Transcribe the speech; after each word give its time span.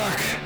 fuck. 0.00 0.39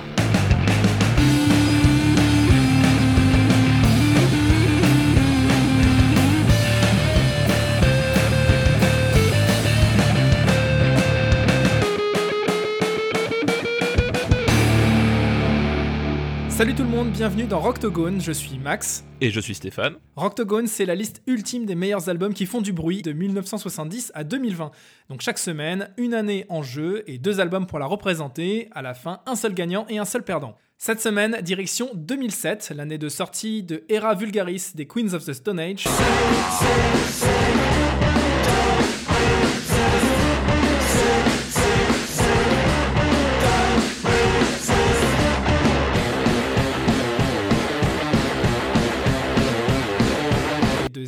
Monde, 17.04 17.12
bienvenue 17.12 17.44
dans 17.44 17.60
Rocktogone, 17.60 18.20
je 18.20 18.32
suis 18.32 18.58
Max. 18.58 19.04
Et 19.20 19.30
je 19.30 19.40
suis 19.40 19.54
Stéphane. 19.54 19.96
Rocktogone, 20.16 20.66
c'est 20.66 20.84
la 20.84 20.94
liste 20.94 21.22
ultime 21.26 21.66
des 21.66 21.74
meilleurs 21.74 22.08
albums 22.08 22.32
qui 22.32 22.46
font 22.46 22.60
du 22.60 22.72
bruit 22.72 23.02
de 23.02 23.12
1970 23.12 24.12
à 24.14 24.24
2020. 24.24 24.70
Donc 25.08 25.20
chaque 25.20 25.38
semaine, 25.38 25.90
une 25.96 26.14
année 26.14 26.46
en 26.48 26.62
jeu 26.62 27.02
et 27.06 27.18
deux 27.18 27.40
albums 27.40 27.66
pour 27.66 27.78
la 27.78 27.86
représenter. 27.86 28.68
À 28.72 28.82
la 28.82 28.94
fin, 28.94 29.20
un 29.26 29.36
seul 29.36 29.54
gagnant 29.54 29.86
et 29.88 29.98
un 29.98 30.04
seul 30.04 30.22
perdant. 30.22 30.56
Cette 30.78 31.00
semaine, 31.00 31.38
direction 31.42 31.90
2007, 31.94 32.72
l'année 32.74 32.98
de 32.98 33.08
sortie 33.08 33.62
de 33.62 33.84
Era 33.88 34.14
Vulgaris 34.14 34.72
des 34.74 34.86
Queens 34.86 35.14
of 35.14 35.24
the 35.24 35.32
Stone 35.32 35.60
Age. 35.60 35.84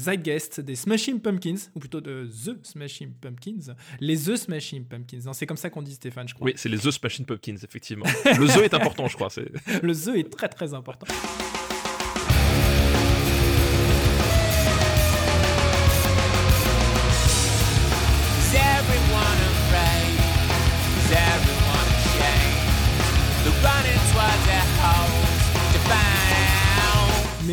Zeitgeist 0.06 0.60
des 0.60 0.77
Smashing 0.77 1.20
Pumpkins, 1.20 1.70
ou 1.74 1.80
plutôt 1.80 2.01
de 2.01 2.28
The 2.45 2.65
Smashing 2.65 3.12
Pumpkins, 3.20 3.74
les 3.98 4.16
The 4.16 4.37
Smashing 4.37 4.84
Pumpkins. 4.84 5.20
Non, 5.24 5.32
C'est 5.32 5.46
comme 5.46 5.56
ça 5.56 5.69
qu'on 5.69 5.82
dit 5.82 5.95
Stéphane, 5.95 6.29
je 6.29 6.34
crois. 6.34 6.45
Oui, 6.46 6.52
c'est 6.56 6.69
les 6.69 6.79
The 6.79 6.92
Smashing 6.92 7.27
Pumpkins, 7.27 7.56
effectivement. 7.65 8.06
Le 8.24 8.46
The 8.46 8.62
est 8.62 8.74
important, 8.74 9.09
je 9.09 9.16
crois. 9.16 9.29
Le 9.82 9.95
The 9.95 10.16
est 10.18 10.30
très 10.30 10.48
très 10.48 10.74
important. 10.74 11.07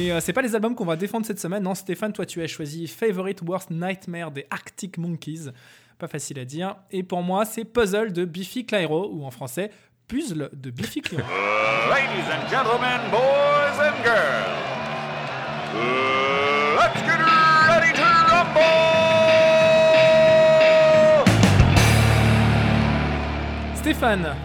Mais 0.03 0.11
euh, 0.11 0.19
c'est 0.19 0.33
pas 0.33 0.41
les 0.41 0.53
albums 0.53 0.75
qu'on 0.75 0.83
va 0.83 0.97
défendre 0.97 1.25
cette 1.25 1.39
semaine. 1.39 1.63
Non, 1.63 1.75
Stéphane, 1.75 2.11
toi 2.11 2.25
tu 2.25 2.41
as 2.41 2.47
choisi 2.47 2.87
Favorite 2.87 3.41
Worst 3.41 3.71
Nightmare 3.71 4.31
des 4.31 4.45
Arctic 4.49 4.97
Monkeys. 4.97 5.49
Pas 5.97 6.09
facile 6.09 6.39
à 6.39 6.45
dire. 6.45 6.75
Et 6.91 7.03
pour 7.03 7.23
moi, 7.23 7.45
c'est 7.45 7.63
Puzzle 7.63 8.11
de 8.11 8.25
Biffy 8.25 8.65
Clyro, 8.65 9.09
ou 9.13 9.23
en 9.23 9.31
français, 9.31 9.71
Puzzle 10.09 10.49
de 10.51 10.71
Biffy 10.71 10.99
Clyro. 10.99 11.23
Ladies 11.89 12.27
and 12.29 12.49
gentlemen, 12.49 12.99
boys 13.11 13.79
and 13.79 13.95
girls, 14.03 14.49
let's 16.75 17.01
get 17.05 17.21
ready 17.69 17.93
to 17.93 18.03
rumble! 18.29 18.73
Stéphane, 23.75 24.35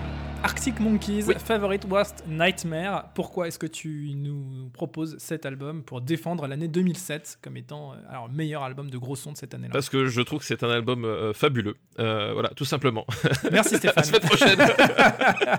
Arctic 0.49 0.81
Monkeys, 0.81 1.25
Oui. 1.29 1.35
Favorite 1.39 1.85
Worst 1.91 2.25
Nightmare. 2.27 3.11
Pourquoi 3.15 3.49
est-ce 3.49 3.59
que 3.59 3.67
tu 3.67 4.13
nous 4.17 4.71
proposes 4.73 5.15
cet 5.19 5.45
album 5.45 5.83
pour 5.83 6.01
défendre 6.01 6.47
l'année 6.47 6.69
2007 6.69 7.39
comme 7.43 7.59
étant 7.59 7.93
euh, 7.93 7.97
alors 8.09 8.31
meilleur 8.31 8.63
album 8.63 8.89
de 8.89 8.97
gros 8.97 9.15
son 9.15 9.33
de 9.33 9.37
cette 9.37 9.53
année-là? 9.53 9.73
Parce 9.75 9.91
que 9.91 10.07
je 10.07 10.23
trouve 10.23 10.39
que 10.39 10.47
c'est 10.47 10.63
un 10.65 10.71
album 10.71 11.05
euh, 11.05 11.35
fabuleux. 11.35 11.77
Euh, 11.99 12.33
voilà, 12.33 12.49
tout 12.57 12.65
simplement. 12.65 13.05
Merci 13.53 13.75
À 13.87 13.93
la 13.95 14.03
Stéphane. 14.03 14.05
semaine 14.05 14.21
prochaine. 14.23 14.59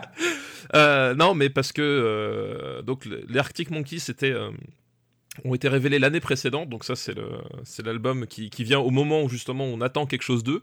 Euh, 0.76 1.16
non, 1.16 1.34
mais 1.34 1.50
parce 1.50 1.72
que 1.72 2.82
donc 2.86 3.06
le- 3.06 3.26
les 3.28 3.40
Arctic 3.40 3.72
Monkeys 3.72 3.98
c'était 4.00 4.36
ont 5.46 5.56
été 5.56 5.68
révélés 5.68 6.00
l'année 6.00 6.20
précédente, 6.20 6.70
donc 6.70 6.84
ça 6.84 6.96
c'est 6.96 7.14
le 7.14 7.28
c'est 7.64 7.86
l'album 7.86 8.28
qui, 8.28 8.50
qui 8.50 8.64
vient 8.64 8.80
au 8.80 8.90
moment 8.90 9.24
où 9.24 9.30
justement 9.30 9.66
on 9.66 9.82
attend 9.82 10.06
quelque 10.06 10.24
chose 10.24 10.44
d'eux. 10.44 10.62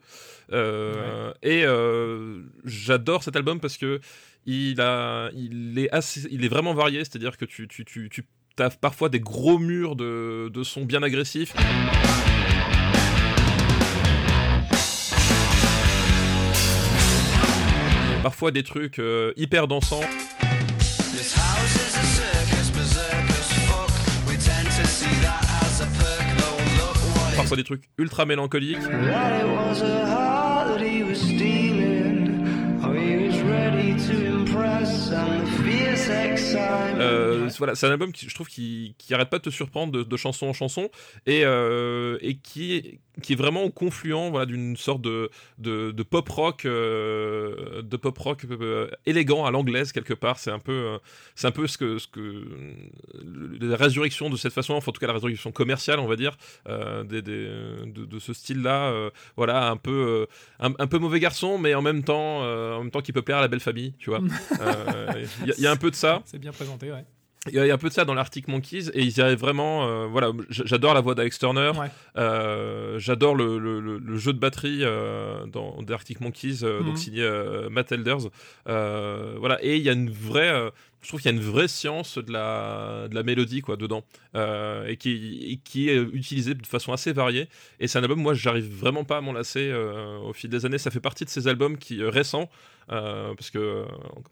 Euh, 0.53 1.33
Et 1.43 1.65
euh, 1.65 2.43
j'adore 2.65 3.23
cet 3.23 3.37
album 3.37 3.61
parce 3.61 3.77
que 3.77 4.01
il 4.47 4.81
a 4.81 5.31
il 5.35 5.79
est 5.79 5.91
assez 5.91 6.27
il 6.31 6.45
est 6.45 6.49
vraiment 6.49 6.75
varié, 6.75 7.01
c'est-à-dire 7.01 7.37
que 7.37 7.45
tu 7.45 7.69
tu 7.69 7.85
tu, 7.85 8.09
tu 8.11 8.25
as 8.59 8.71
parfois 8.71 9.09
des 9.09 9.21
gros 9.21 9.59
murs 9.59 9.97
de, 9.97 10.51
de 10.53 10.63
sons 10.63 10.85
bien 10.85 11.03
agressifs. 11.03 11.55
Parfois 18.23 18.51
des 18.51 18.65
trucs 18.65 18.99
euh, 18.99 19.33
hyper 19.37 19.69
dansants. 19.69 20.01
Parfois 27.47 27.57
des 27.57 27.65
trucs 27.65 27.85
ultra 27.97 28.27
mélancoliques. 28.27 28.79
Euh, 37.07 37.49
voilà, 37.59 37.75
c'est 37.75 37.87
un 37.87 37.91
album 37.91 38.13
qui 38.13 38.29
je 38.29 38.35
trouve 38.35 38.49
qui, 38.49 38.95
qui 38.99 39.15
arrête 39.15 39.31
pas 39.31 39.39
de 39.39 39.45
te 39.45 39.51
surprendre 39.51 39.93
de, 39.93 40.03
de 40.03 40.17
chanson 40.17 40.47
en 40.47 40.53
chanson 40.53 40.91
et, 41.27 41.43
euh, 41.45 42.19
et 42.21 42.37
qui, 42.37 43.01
qui 43.23 43.33
est 43.33 43.37
vraiment 43.37 43.63
au 43.65 43.71
confluent 43.71 44.31
voilà, 44.31 44.47
d'une 44.47 44.77
sorte 44.77 45.01
de, 45.03 45.31
de, 45.59 45.91
de 45.91 46.03
pop 46.03 46.29
rock 46.29 46.65
euh, 46.65 47.83
de 47.83 47.97
pop 47.97 48.17
rock 48.19 48.45
euh, 48.51 48.89
élégant 49.07 49.45
à 49.45 49.51
l'anglaise 49.51 49.93
quelque 49.93 50.15
part. 50.15 50.39
C'est 50.39 50.51
un 50.51 50.59
peu 50.59 50.99
c'est 51.35 51.47
un 51.47 51.51
peu 51.53 51.67
ce 51.67 51.79
que 51.79 51.99
ce 51.99 52.07
que 52.09 52.45
la 53.61 53.77
résurrection 53.77 54.31
de 54.31 54.37
cette 54.37 54.53
façon, 54.53 54.75
enfin 54.75 54.91
en 54.91 54.93
tout 54.93 55.01
cas 55.01 55.07
la 55.07 55.13
résurrection 55.15 55.53
commerciale 55.53 55.99
on 56.01 56.07
va 56.07 56.17
dire 56.17 56.37
des, 56.69 57.23
des- 57.23 57.47
de, 57.87 58.05
de 58.05 58.19
ce 58.19 58.33
style 58.33 58.63
là. 58.63 58.93
voilà 59.37 59.71
un 59.71 59.77
peu 59.77 60.27
un, 60.61 60.73
un 60.79 60.87
peu 60.87 60.99
mauvais 60.99 61.21
garçon 61.21 61.59
mais 61.59 61.75
en 61.75 61.83
même 61.83 62.03
temps 62.05 62.41
en 62.43 62.83
même 62.83 62.91
temps 62.91 63.01
qui 63.01 63.13
peut 63.13 63.23
plaire 63.23 63.39
à 63.39 63.41
la 63.43 63.49
belle 63.49 63.61
famille, 63.61 63.95
tu 63.99 64.11
vois. 64.11 64.21
Il 65.43 65.49
y, 65.49 65.51
a- 65.51 65.55
il 65.59 65.63
y 65.63 65.67
a 65.67 65.71
un 65.71 65.77
peu 65.77 65.91
de 65.91 65.97
ça. 65.97 66.23
C'est 66.25 66.39
bien 66.39 66.53
présenté, 66.53 66.91
ouais. 66.91 66.96
Il 67.49 67.55
y, 67.55 67.71
a- 67.71 67.75
un 67.75 67.79
peu 67.79 67.89
de 67.89 67.93
ça 67.95 68.05
dans 68.05 68.15
l'Arctic 68.15 68.49
Monkeys 68.49 68.91
et 68.95 69.03
ils 69.03 69.17
y 69.19 69.21
arrivent 69.21 69.39
vraiment. 69.39 69.87
euh, 69.89 70.07
voilà, 70.07 70.33
j'adore 70.51 70.95
la 70.95 71.01
voix 71.01 71.15
d'Alex 71.15 71.39
Turner. 71.39 71.73
Ouais. 71.79 71.89
Euh, 72.17 72.99
j'adore 72.99 73.35
le, 73.35 73.59
le- 73.59 73.81
le- 73.81 73.99
le 73.99 74.17
jeu 74.17 74.33
de 74.33 74.39
batterie 74.39 74.81
euh, 74.83 75.47
dans 75.47 75.83
des 75.83 75.93
Arctic 75.93 76.21
Monkeys, 76.21 76.61
euh, 76.63 76.81
Mhm. 76.81 76.87
donc 76.87 76.99
signé 76.99 77.23
euh, 77.23 77.69
Matt 77.71 77.93
Elders. 77.93 78.29
Voilà, 78.67 79.59
et 79.63 79.77
il 79.77 79.83
y 79.83 79.89
a 79.89 79.93
une 79.93 80.11
vraie. 80.11 80.71
je 81.03 81.09
trouve 81.09 81.21
qu'il 81.21 81.31
y 81.31 81.35
a 81.35 81.37
une 81.37 81.45
vraie 81.45 81.69
science 81.69 82.19
de 82.19 82.33
la, 82.33 83.07
de 83.09 83.15
la 83.15 83.23
mélodie 83.23 83.61
quoi 83.61 83.77
dedans 83.77 84.03
et, 84.35 84.97
qui, 84.97 85.53
et 85.53 85.57
qui 85.59 85.89
est 85.89 85.99
utilisée 85.99 86.55
de 86.55 86.67
façon 86.67 86.93
assez 86.93 87.13
variée 87.13 87.49
et 87.79 87.87
c'est 87.87 87.99
un 87.99 88.03
album 88.03 88.21
moi 88.21 88.35
j'arrive 88.35 88.69
vraiment 88.69 89.05
pas 89.05 89.19
à 89.19 89.21
m'en 89.21 89.33
lasser 89.33 89.73
au 90.25 90.33
fil 90.33 90.51
des 90.51 90.67
années 90.67 90.79
ça 90.79 90.91
fait 90.91 90.99
partie 91.01 91.25
de 91.25 91.31
ces 91.31 91.47
albums 91.47 91.79
qui 91.79 92.03
récents 92.03 92.51
parce 92.89 93.51
que 93.51 93.85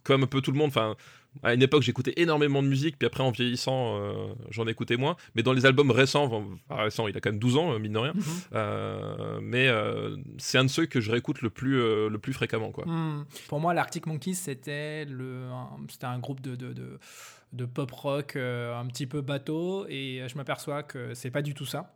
comme 0.02 0.24
un 0.24 0.26
peu 0.26 0.40
tout 0.40 0.50
le 0.50 0.58
monde 0.58 0.68
enfin 0.68 0.96
à 1.42 1.54
une 1.54 1.62
époque, 1.62 1.82
j'écoutais 1.82 2.14
énormément 2.16 2.62
de 2.62 2.68
musique, 2.68 2.96
puis 2.98 3.06
après, 3.06 3.22
en 3.22 3.30
vieillissant, 3.30 3.98
euh, 3.98 4.32
j'en 4.50 4.66
écoutais 4.66 4.96
moins. 4.96 5.16
Mais 5.34 5.42
dans 5.42 5.52
les 5.52 5.66
albums 5.66 5.90
récents, 5.90 6.24
enfin, 6.24 6.44
récents, 6.70 7.08
il 7.08 7.16
a 7.16 7.20
quand 7.20 7.30
même 7.30 7.38
12 7.38 7.56
ans, 7.56 7.72
euh, 7.72 7.78
mine 7.78 7.92
de 7.92 7.98
rien. 7.98 8.12
Mhm. 8.14 8.22
Euh, 8.54 9.40
mais 9.42 9.68
euh, 9.68 10.16
c'est 10.38 10.58
un 10.58 10.64
de 10.64 10.70
ceux 10.70 10.86
que 10.86 11.00
je 11.00 11.10
réécoute 11.10 11.42
le 11.42 11.50
plus, 11.50 11.76
le 12.08 12.18
plus 12.18 12.32
fréquemment, 12.32 12.70
quoi. 12.70 12.84
Hmm. 12.86 13.24
Pour 13.48 13.60
moi, 13.60 13.74
l'Arctic 13.74 14.06
Monkeys, 14.06 14.34
c'était 14.34 15.06
un, 15.10 16.08
un 16.08 16.18
groupe 16.18 16.40
de, 16.40 16.56
de, 16.56 16.72
de, 16.72 16.98
de 17.52 17.64
pop 17.64 17.90
rock 17.90 18.36
un 18.36 18.86
petit 18.86 19.06
peu 19.06 19.20
bateau, 19.20 19.86
et 19.88 20.22
je 20.28 20.36
m'aperçois 20.36 20.82
que 20.82 21.14
c'est 21.14 21.30
pas 21.30 21.42
du 21.42 21.54
tout 21.54 21.66
ça. 21.66 21.94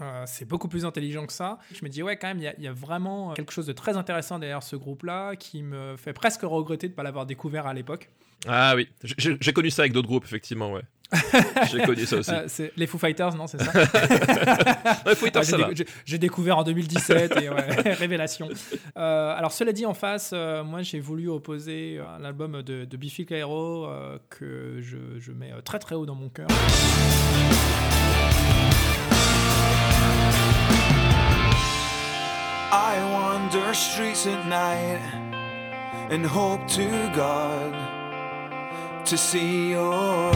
Euh, 0.00 0.24
c'est 0.26 0.44
beaucoup 0.46 0.68
plus 0.68 0.84
intelligent 0.84 1.26
que 1.26 1.32
ça. 1.32 1.58
Je 1.74 1.84
me 1.84 1.88
dis, 1.88 2.02
ouais, 2.02 2.16
quand 2.16 2.28
même, 2.28 2.38
il 2.38 2.44
y, 2.44 2.48
a- 2.48 2.54
il 2.58 2.64
y 2.64 2.68
a 2.68 2.72
vraiment 2.72 3.32
quelque 3.34 3.52
chose 3.52 3.66
de 3.66 3.72
très 3.72 3.96
intéressant 3.96 4.38
derrière 4.38 4.62
ce 4.62 4.76
groupe-là 4.76 5.34
qui 5.36 5.62
me 5.62 5.96
fait 5.96 6.12
presque 6.12 6.42
regretter 6.42 6.86
de 6.88 6.92
ne 6.92 6.96
pas 6.96 7.02
l'avoir 7.02 7.26
découvert 7.26 7.66
à 7.66 7.74
l'époque. 7.74 8.10
Ah 8.46 8.74
oui, 8.76 8.88
J'ai- 9.02 9.52
connu 9.52 9.70
ça 9.70 9.82
avec 9.82 9.92
d'autres 9.92 10.06
groupes, 10.06 10.24
effectivement, 10.24 10.72
ouais. 10.72 10.82
j'ai 11.72 11.82
connu 11.82 12.04
ça 12.06 12.18
aussi. 12.18 12.30
Euh, 12.30 12.68
les 12.76 12.86
Foo 12.86 12.98
Fighters, 12.98 13.34
non, 13.34 13.46
c'est 13.48 13.60
ça? 13.60 13.72
Ouais, 15.06 15.14
Foo 15.16 15.24
Fighters, 15.24 15.42
Ah, 15.54 15.70
j'ai, 16.04 16.18
découvert 16.18 16.58
en 16.58 16.62
2017 16.64 17.34
et 17.42 17.48
ouais, 17.48 17.92
révélation. 17.94 18.48
Euh, 18.96 19.34
alors 19.34 19.50
cela 19.52 19.72
dit 19.72 19.86
en 19.86 19.94
face, 19.94 20.30
euh, 20.34 20.62
moi 20.62 20.82
j'ai 20.82 21.00
voulu 21.00 21.28
opposer 21.28 21.98
un 21.98 22.22
album 22.24 22.62
de, 22.62 22.84
de 22.84 22.96
Biffy 22.96 23.24
Clyro 23.26 23.86
euh, 23.86 24.18
que 24.30 24.78
je, 24.82 24.98
je 25.18 25.32
mets 25.32 25.50
euh, 25.52 25.60
très 25.62 25.78
très 25.78 25.94
haut 25.94 26.06
dans 26.06 26.14
mon 26.14 26.28
cœur. 26.28 26.46
I 32.70 33.02
wander 33.12 33.72
streets 33.72 34.26
at 34.26 34.46
night 34.46 35.00
and 36.10 36.26
hope 36.26 36.68
to 36.68 37.10
God 37.16 37.72
to 39.06 39.16
see 39.16 39.70
your 39.70 40.34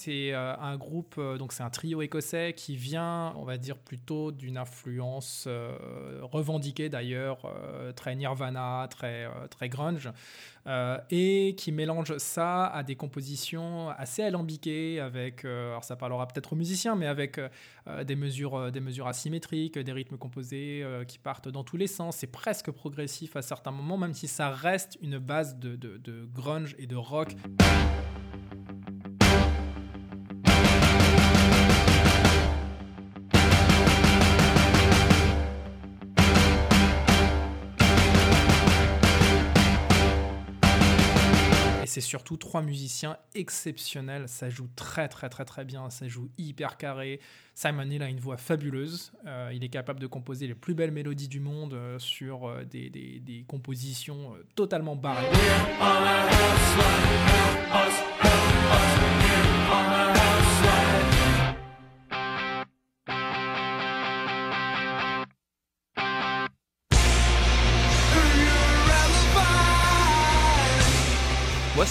c'est 0.00 0.32
euh, 0.32 0.56
un 0.56 0.76
groupe, 0.76 1.16
euh, 1.18 1.36
donc 1.36 1.52
c'est 1.52 1.62
un 1.62 1.68
trio 1.68 2.00
écossais 2.00 2.54
qui 2.56 2.74
vient, 2.74 3.34
on 3.36 3.44
va 3.44 3.58
dire, 3.58 3.76
plutôt 3.76 4.32
d'une 4.32 4.56
influence 4.56 5.44
euh, 5.46 6.20
revendiquée 6.22 6.88
d'ailleurs, 6.88 7.52
très 7.96 8.14
Nirvana, 8.16 8.86
très, 8.88 9.28
très 9.50 9.68
grunge, 9.68 10.10
et 11.10 11.54
qui 11.56 11.72
mélange 11.72 12.16
ça 12.18 12.66
à 12.66 12.82
des 12.82 12.96
compositions 12.96 13.90
assez 13.90 14.22
alambiquées, 14.22 15.00
avec, 15.00 15.44
alors 15.44 15.84
ça 15.84 15.96
parlera 15.96 16.26
peut-être 16.26 16.52
aux 16.52 16.56
musiciens, 16.56 16.96
mais 16.96 17.06
avec 17.06 17.40
des, 18.04 18.16
mesures, 18.16 18.70
des 18.70 18.80
mesures 18.80 19.06
asymétriques, 19.06 19.78
des 19.78 19.92
rythmes 19.92 20.16
composés 20.16 20.84
qui 21.08 21.18
partent 21.18 21.48
dans 21.48 21.64
tous 21.64 21.76
les 21.76 21.86
sens. 21.86 22.16
C'est 22.16 22.30
presque 22.30 22.70
progressif 22.70 23.36
à 23.36 23.42
certains 23.42 23.72
moments, 23.72 23.98
même 23.98 24.14
si 24.14 24.28
ça 24.28 24.50
reste 24.50 24.98
une 25.02 25.18
base 25.18 25.56
de 25.56 26.28
grunge 26.32 26.76
et 26.78 26.86
de 26.86 26.96
rock. 26.96 27.34
C'est 41.90 42.00
surtout 42.00 42.36
trois 42.36 42.62
musiciens 42.62 43.16
exceptionnels. 43.34 44.28
Ça 44.28 44.48
joue 44.48 44.68
très 44.76 45.08
très 45.08 45.28
très 45.28 45.44
très 45.44 45.64
bien. 45.64 45.90
Ça 45.90 46.06
joue 46.08 46.28
hyper 46.38 46.76
carré. 46.76 47.20
Simon 47.54 47.82
Hill 47.90 48.02
a 48.02 48.08
une 48.08 48.20
voix 48.20 48.36
fabuleuse. 48.36 49.12
Euh, 49.26 49.50
il 49.52 49.62
est 49.64 49.68
capable 49.68 50.00
de 50.00 50.06
composer 50.06 50.46
les 50.46 50.54
plus 50.54 50.74
belles 50.74 50.92
mélodies 50.92 51.28
du 51.28 51.40
monde 51.40 51.74
euh, 51.74 51.98
sur 51.98 52.48
euh, 52.48 52.64
des, 52.64 52.88
des- 52.90 53.44
compositions 53.46 54.34
totalement 54.54 54.94
barrées. 54.96 55.26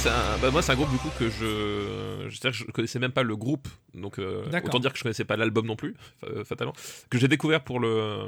C'est 0.01 0.09
un, 0.09 0.37
bah, 0.41 0.49
moi, 0.51 0.61
c'est 0.61 0.71
un 0.71 0.75
groupe 0.75 0.89
du 0.91 0.97
coup 0.97 1.09
que 1.19 1.29
je, 1.29 2.29
je, 2.29 2.63
connaissais 2.71 2.99
même 2.99 3.11
pas 3.11 3.23
le 3.23 3.35
groupe, 3.35 3.67
donc 3.93 4.17
euh, 4.17 4.43
autant 4.63 4.79
dire 4.79 4.93
que 4.93 4.97
je 4.97 5.03
connaissais 5.03 5.25
pas 5.25 5.35
l'album 5.35 5.65
non 5.65 5.75
plus, 5.75 5.95
fa- 6.21 6.45
fatalement, 6.45 6.73
que 7.09 7.17
j'ai 7.17 7.27
découvert 7.27 7.61
pour 7.61 7.79
le, 7.81 8.19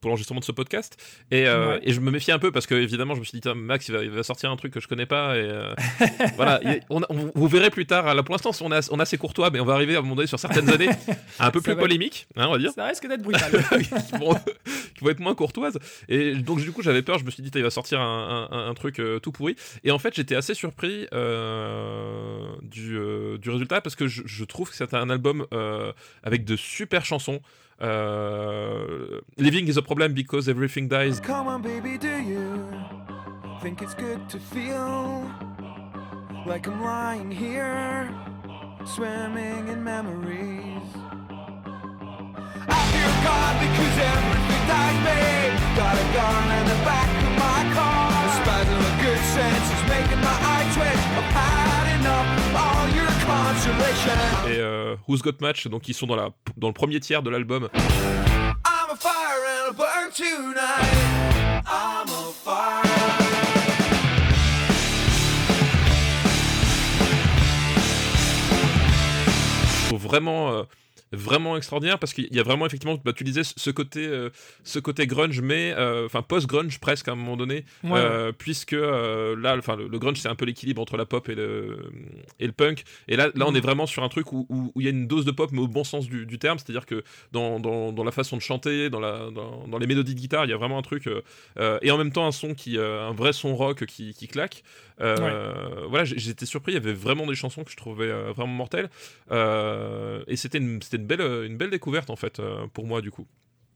pour 0.00 0.08
l'enregistrement 0.08 0.40
de 0.40 0.44
ce 0.44 0.50
podcast, 0.52 0.96
et, 1.30 1.46
euh, 1.46 1.74
Ouais. 1.74 1.80
et 1.84 1.92
je 1.92 2.00
me 2.00 2.10
méfiais 2.10 2.32
un 2.32 2.38
peu 2.40 2.50
parce 2.50 2.66
que 2.66 2.74
évidemment, 2.74 3.14
je 3.14 3.20
me 3.20 3.24
suis 3.24 3.38
dit, 3.40 3.48
Max, 3.54 3.88
il 3.88 3.94
va, 3.94 4.02
il 4.02 4.10
va 4.10 4.22
sortir 4.24 4.50
un 4.50 4.56
truc 4.56 4.72
que 4.72 4.80
je 4.80 4.88
connais 4.88 5.06
pas, 5.06 5.36
et 5.36 5.42
euh, 5.42 5.72
voilà, 6.36 6.60
il- 6.64 6.80
on, 6.90 7.00
on- 7.08 7.30
vous 7.32 7.48
verrez 7.48 7.70
plus 7.70 7.86
tard. 7.86 8.12
Là, 8.14 8.22
pour 8.24 8.34
l'instant, 8.34 8.50
on 8.62 8.72
est, 8.72 8.88
on 8.92 8.98
assez 8.98 9.18
courtois, 9.18 9.50
mais 9.50 9.60
on 9.60 9.64
va 9.64 9.74
arriver 9.74 9.94
à 9.94 10.00
un 10.00 10.02
moment 10.02 10.16
donné 10.16 10.26
sur 10.26 10.40
certaines 10.40 10.68
années 10.68 10.88
un 11.38 11.50
peu 11.52 11.60
plus 11.60 11.76
polémiques, 11.76 12.26
hein, 12.36 12.46
on 12.48 12.52
va 12.52 12.58
dire. 12.58 12.72
Ça 12.74 12.86
risque 12.86 13.06
d'être 13.06 13.22
brutal. 13.22 13.52
qui, 13.78 14.18
vont, 14.18 14.34
qui 14.34 15.04
vont 15.04 15.10
être 15.10 15.20
moins 15.20 15.34
courtoises. 15.36 15.78
Et 16.08 16.34
donc, 16.34 16.60
du 16.60 16.72
coup, 16.72 16.82
j'avais 16.82 17.02
peur. 17.02 17.18
Je 17.18 17.24
me 17.24 17.30
suis 17.30 17.42
dit, 17.42 17.50
il 17.54 17.62
va 17.62 17.70
sortir 17.70 18.00
un, 18.00 18.48
un- 18.50 18.68
un 18.70 18.74
truc 18.74 18.98
euh, 18.98 19.20
tout 19.20 19.30
pourri. 19.30 19.54
Et 19.84 19.90
en 19.92 19.98
fait, 20.00 20.14
j'étais 20.14 20.34
assez 20.34 20.54
surpris 20.54 20.71
euh, 21.12 22.54
du, 22.62 22.96
euh, 22.96 23.38
du 23.38 23.50
résultat 23.50 23.80
parce 23.80 23.96
que 23.96 24.06
je, 24.06 24.22
je 24.24 24.44
trouve 24.44 24.70
que 24.70 24.76
c'est 24.76 24.94
un 24.94 25.10
album 25.10 25.46
euh, 25.52 25.92
avec 26.22 26.44
de 26.44 26.56
super 26.56 27.04
chansons. 27.04 27.40
Euh, 27.80 29.20
Living 29.38 29.68
is 29.68 29.76
a 29.78 29.82
problem 29.82 30.12
because 30.12 30.48
everything 30.48 30.88
dies. 30.88 31.20
Come 31.20 31.48
on, 31.48 31.60
baby, 31.60 31.98
do 31.98 32.08
you 32.08 32.58
think 33.60 33.82
it's 33.82 33.94
good 33.94 34.20
to 34.28 34.38
feel 34.38 35.24
like 36.46 36.66
I'm 36.66 36.82
lying 36.82 37.30
here, 37.30 38.10
swimming 38.84 39.68
in 39.68 39.82
memories? 39.82 40.61
Who's 55.08 55.22
Got 55.22 55.40
Match, 55.40 55.66
donc 55.66 55.88
ils 55.88 55.94
sont 55.94 56.06
dans, 56.06 56.16
la, 56.16 56.30
dans 56.56 56.68
le 56.68 56.74
premier 56.74 57.00
tiers 57.00 57.22
de 57.22 57.30
l'album. 57.30 57.68
Trouve 69.88 70.02
vraiment 70.02 70.52
euh, 70.52 70.62
vraiment 71.12 71.56
extraordinaire 71.56 71.98
parce 71.98 72.14
qu'il 72.14 72.28
y 72.34 72.40
a 72.40 72.42
vraiment 72.42 72.66
effectivement 72.66 72.98
bah, 73.04 73.12
tu 73.12 73.22
disais 73.24 73.42
ce 73.44 73.70
côté 73.70 74.06
euh, 74.06 74.30
ce 74.64 74.78
côté 74.78 75.06
grunge 75.06 75.40
mais 75.40 75.74
euh, 75.76 76.06
enfin 76.06 76.22
post 76.22 76.46
grunge 76.46 76.78
presque 76.80 77.08
à 77.08 77.12
un 77.12 77.16
moment 77.16 77.36
donné 77.36 77.64
Ouais, 77.84 77.92
euh, 77.98 78.32
puisque 78.32 78.72
là 78.72 79.56
enfin 79.58 79.76
le, 79.76 79.88
le 79.88 79.98
grunge 79.98 80.18
c'est 80.18 80.28
un 80.28 80.34
peu 80.34 80.44
l'équilibre 80.44 80.80
entre 80.80 80.96
la 80.96 81.04
pop 81.06 81.28
et 81.28 81.34
le 81.34 81.78
et 82.40 82.46
le 82.46 82.52
punk. 82.52 82.84
Et 83.08 83.16
là 83.16 83.28
là 83.34 83.46
on 83.46 83.50
Mhm. 83.50 83.56
est 83.56 83.60
vraiment 83.60 83.86
sur 83.86 84.02
un 84.04 84.08
truc 84.08 84.32
où 84.32 84.46
où 84.48 84.72
où 84.74 84.80
il 84.80 84.84
y 84.84 84.86
a 84.86 84.90
une 84.90 85.06
dose 85.06 85.24
de 85.24 85.30
pop 85.32 85.50
mais 85.52 85.60
au 85.60 85.68
bon 85.68 85.84
sens 85.84 86.08
du, 86.08 86.24
du 86.26 86.38
terme. 86.38 86.58
C'est-à-dire 86.58 86.86
que 86.86 87.04
dans, 87.32 87.60
dans, 87.60 87.92
dans 87.92 88.04
la 88.04 88.12
façon 88.12 88.36
de 88.36 88.42
chanter 88.42 88.88
dans 88.90 89.00
la 89.00 89.30
dans, 89.30 89.66
dans 89.68 89.78
les 89.78 89.86
mélodies 89.86 90.14
de 90.14 90.20
guitare 90.20 90.44
il 90.46 90.50
y 90.50 90.54
a 90.54 90.56
vraiment 90.56 90.78
un 90.78 90.82
truc 90.82 91.08
et 91.82 91.90
en 91.90 91.98
même 91.98 92.12
temps 92.12 92.26
un 92.26 92.32
son 92.32 92.54
qui 92.54 92.78
un 92.78 93.12
vrai 93.12 93.32
son 93.32 93.54
rock 93.56 93.84
qui, 93.86 94.14
qui 94.14 94.28
claque. 94.28 94.62
Voilà 94.98 96.04
j'étais 96.04 96.46
surpris. 96.46 96.72
Il 96.72 96.74
y 96.76 96.78
avait 96.78 96.92
vraiment 96.92 97.26
des 97.26 97.34
chansons 97.34 97.64
que 97.64 97.70
je 97.70 97.76
trouvais 97.76 98.10
vraiment 98.32 98.54
mortelles. 98.54 98.88
Et 99.30 100.36
c'était 100.36 100.58
une, 100.58 100.80
c'était 100.82 101.01
une 101.02 101.06
belle, 101.06 101.20
une 101.46 101.56
belle 101.56 101.70
découverte 101.70 102.10
en 102.10 102.16
fait 102.16 102.38
euh, 102.40 102.66
pour 102.72 102.86
moi 102.86 103.00
du 103.00 103.10
coup. 103.10 103.26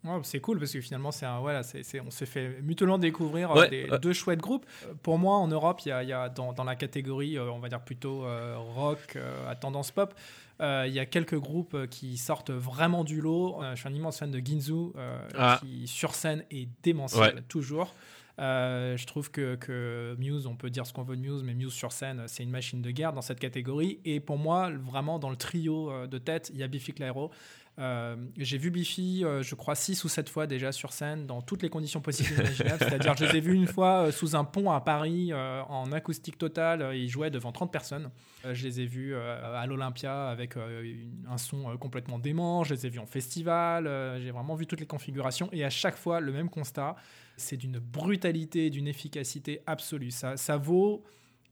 Ouais, 0.05 0.21
c'est 0.23 0.39
cool 0.41 0.61
parce 0.61 0.71
que 0.73 0.81
finalement, 0.81 1.11
c'est 1.11 1.27
un, 1.27 1.41
voilà, 1.41 1.65
c'est, 1.65 1.83
on 2.01 2.11
s'est 2.11 2.27
fait 2.27 2.61
mutuellement 2.63 2.99
découvrir 2.99 3.51
euh, 3.51 3.63
Ouais, 3.63 3.69
des, 3.71 3.91
ouais. 3.91 3.99
deux 3.99 4.13
chouettes 4.13 4.39
groupes. 4.41 4.65
Euh, 4.85 4.93
Pour 5.03 5.19
moi, 5.19 5.35
en 5.37 5.49
Europe, 5.49 5.81
il 5.85 5.89
y 5.89 5.93
a, 5.93 6.05
il 6.05 6.09
y 6.09 6.13
a 6.13 6.29
dans, 6.29 6.53
dans 6.53 6.63
la 6.63 6.77
catégorie, 6.77 7.37
euh, 7.37 7.51
on 7.51 7.59
va 7.59 7.69
dire 7.69 7.81
plutôt 7.81 8.25
euh, 8.25 8.55
rock 8.57 9.15
euh, 9.17 9.51
à 9.51 9.57
tendance 9.57 9.91
pop, 9.91 10.15
euh, 10.61 10.85
il 10.87 10.95
y 10.95 11.01
a 11.01 11.07
quelques 11.07 11.39
groupes 11.39 11.75
euh, 11.75 11.87
qui 11.89 12.19
sortent 12.19 12.53
vraiment 12.53 13.03
du 13.03 13.21
lot. 13.21 13.61
Euh, 13.63 13.75
je 13.75 13.81
suis 13.81 13.89
un 13.89 13.95
immense 13.95 14.19
fan 14.21 14.31
de 14.31 14.39
Ginzu, 14.39 14.73
euh, 14.97 15.19
Ah. 15.37 15.59
qui 15.61 15.89
sur 15.89 16.15
scène 16.15 16.45
est 16.53 16.69
démentiel, 16.85 17.43
toujours. 17.49 17.93
Euh, 18.39 18.97
je 18.97 19.07
trouve 19.07 19.31
que, 19.31 19.55
que 19.55 20.15
Muse, 20.19 20.47
on 20.47 20.57
peut 20.57 20.69
dire 20.69 20.87
ce 20.87 20.93
qu'on 20.93 21.03
veut 21.05 21.17
de 21.17 21.23
Muse, 21.23 21.43
mais 21.43 21.55
Muse 21.55 21.73
sur 21.73 21.93
scène, 21.93 22.25
c'est 22.27 22.43
une 22.43 22.51
machine 22.51 22.83
de 22.83 22.91
guerre 22.91 23.13
dans 23.15 23.23
cette 23.23 23.41
catégorie. 23.41 23.99
Et 24.05 24.21
pour 24.21 24.37
moi, 24.39 24.71
vraiment, 24.71 25.19
dans 25.19 25.31
le 25.31 25.37
trio 25.37 25.91
euh, 25.91 26.07
de 26.07 26.19
tête, 26.19 26.51
il 26.53 26.59
y 26.61 26.63
a 26.63 26.69
Biffy 26.69 26.93
Clyro. 26.93 27.31
Euh, 27.79 28.17
j'ai 28.39 28.57
vu 28.57 28.71
Biffy, 28.71 29.23
euh, 29.23 29.43
je 29.43 29.55
crois, 29.55 29.75
six 29.75 30.03
ou 30.05 30.09
sept 30.09 30.31
fois 30.31 30.47
déjà 30.47 30.73
sur 30.73 30.93
scène, 30.95 31.27
dans 31.27 31.43
toutes 31.43 31.63
les 31.63 31.69
conditions 31.69 32.01
possibles 32.01 32.33
imaginables. 32.41 32.79
C'est-à-dire, 32.79 33.15
je 33.17 33.25
les 33.27 33.37
ai 33.37 33.41
vus 33.41 33.55
une 33.55 33.67
fois 33.67 34.07
euh, 34.07 34.13
sous 34.13 34.35
un 34.37 34.45
pont 34.45 34.71
à 34.71 34.81
Paris, 34.81 35.33
en 35.35 35.91
acoustique 35.93 36.37
totale. 36.39 36.95
Ils 36.97 37.09
jouaient 37.09 37.31
devant 37.31 37.53
30 37.53 37.71
personnes. 37.73 38.11
Je 38.51 38.63
les 38.65 38.81
ai 38.81 38.87
vus 38.87 39.15
à 39.17 39.65
l'Olympia 39.67 40.29
avec 40.29 40.57
une- 40.57 41.27
un 41.31 41.37
son 41.39 41.77
complètement 41.79 42.19
dément. 42.19 42.65
Je 42.65 42.75
les 42.75 42.87
ai 42.87 42.89
vus 42.91 42.99
en 42.99 43.07
festival. 43.07 43.85
j'ai 44.23 44.31
vraiment 44.31 44.55
vu 44.55 44.67
toutes 44.67 44.81
les 44.81 44.87
configurations. 44.87 45.49
Et 45.53 45.65
à 45.65 45.71
chaque 45.71 45.97
fois, 45.97 46.21
le 46.21 46.33
même 46.33 46.49
constat. 46.49 46.97
C'est 47.37 47.57
d'une 47.57 47.79
brutalité, 47.79 48.71
d'une 48.71 48.89
efficacité 48.89 49.61
absolue. 49.67 50.11
Ça, 50.11 50.37
ça 50.37 50.57
vaut 50.57 51.03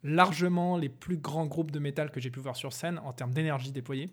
largement 0.02 0.76
les 0.76 0.88
plus 0.88 1.16
grands 1.16 1.46
groupes 1.46 1.70
de 1.70 1.78
métal 1.78 2.10
que 2.10 2.20
j'ai 2.20 2.30
pu 2.30 2.40
voir 2.40 2.56
sur 2.56 2.72
scène 2.72 2.98
en 3.04 3.12
termes 3.12 3.32
d'énergie 3.32 3.72
déployée. 3.72 4.10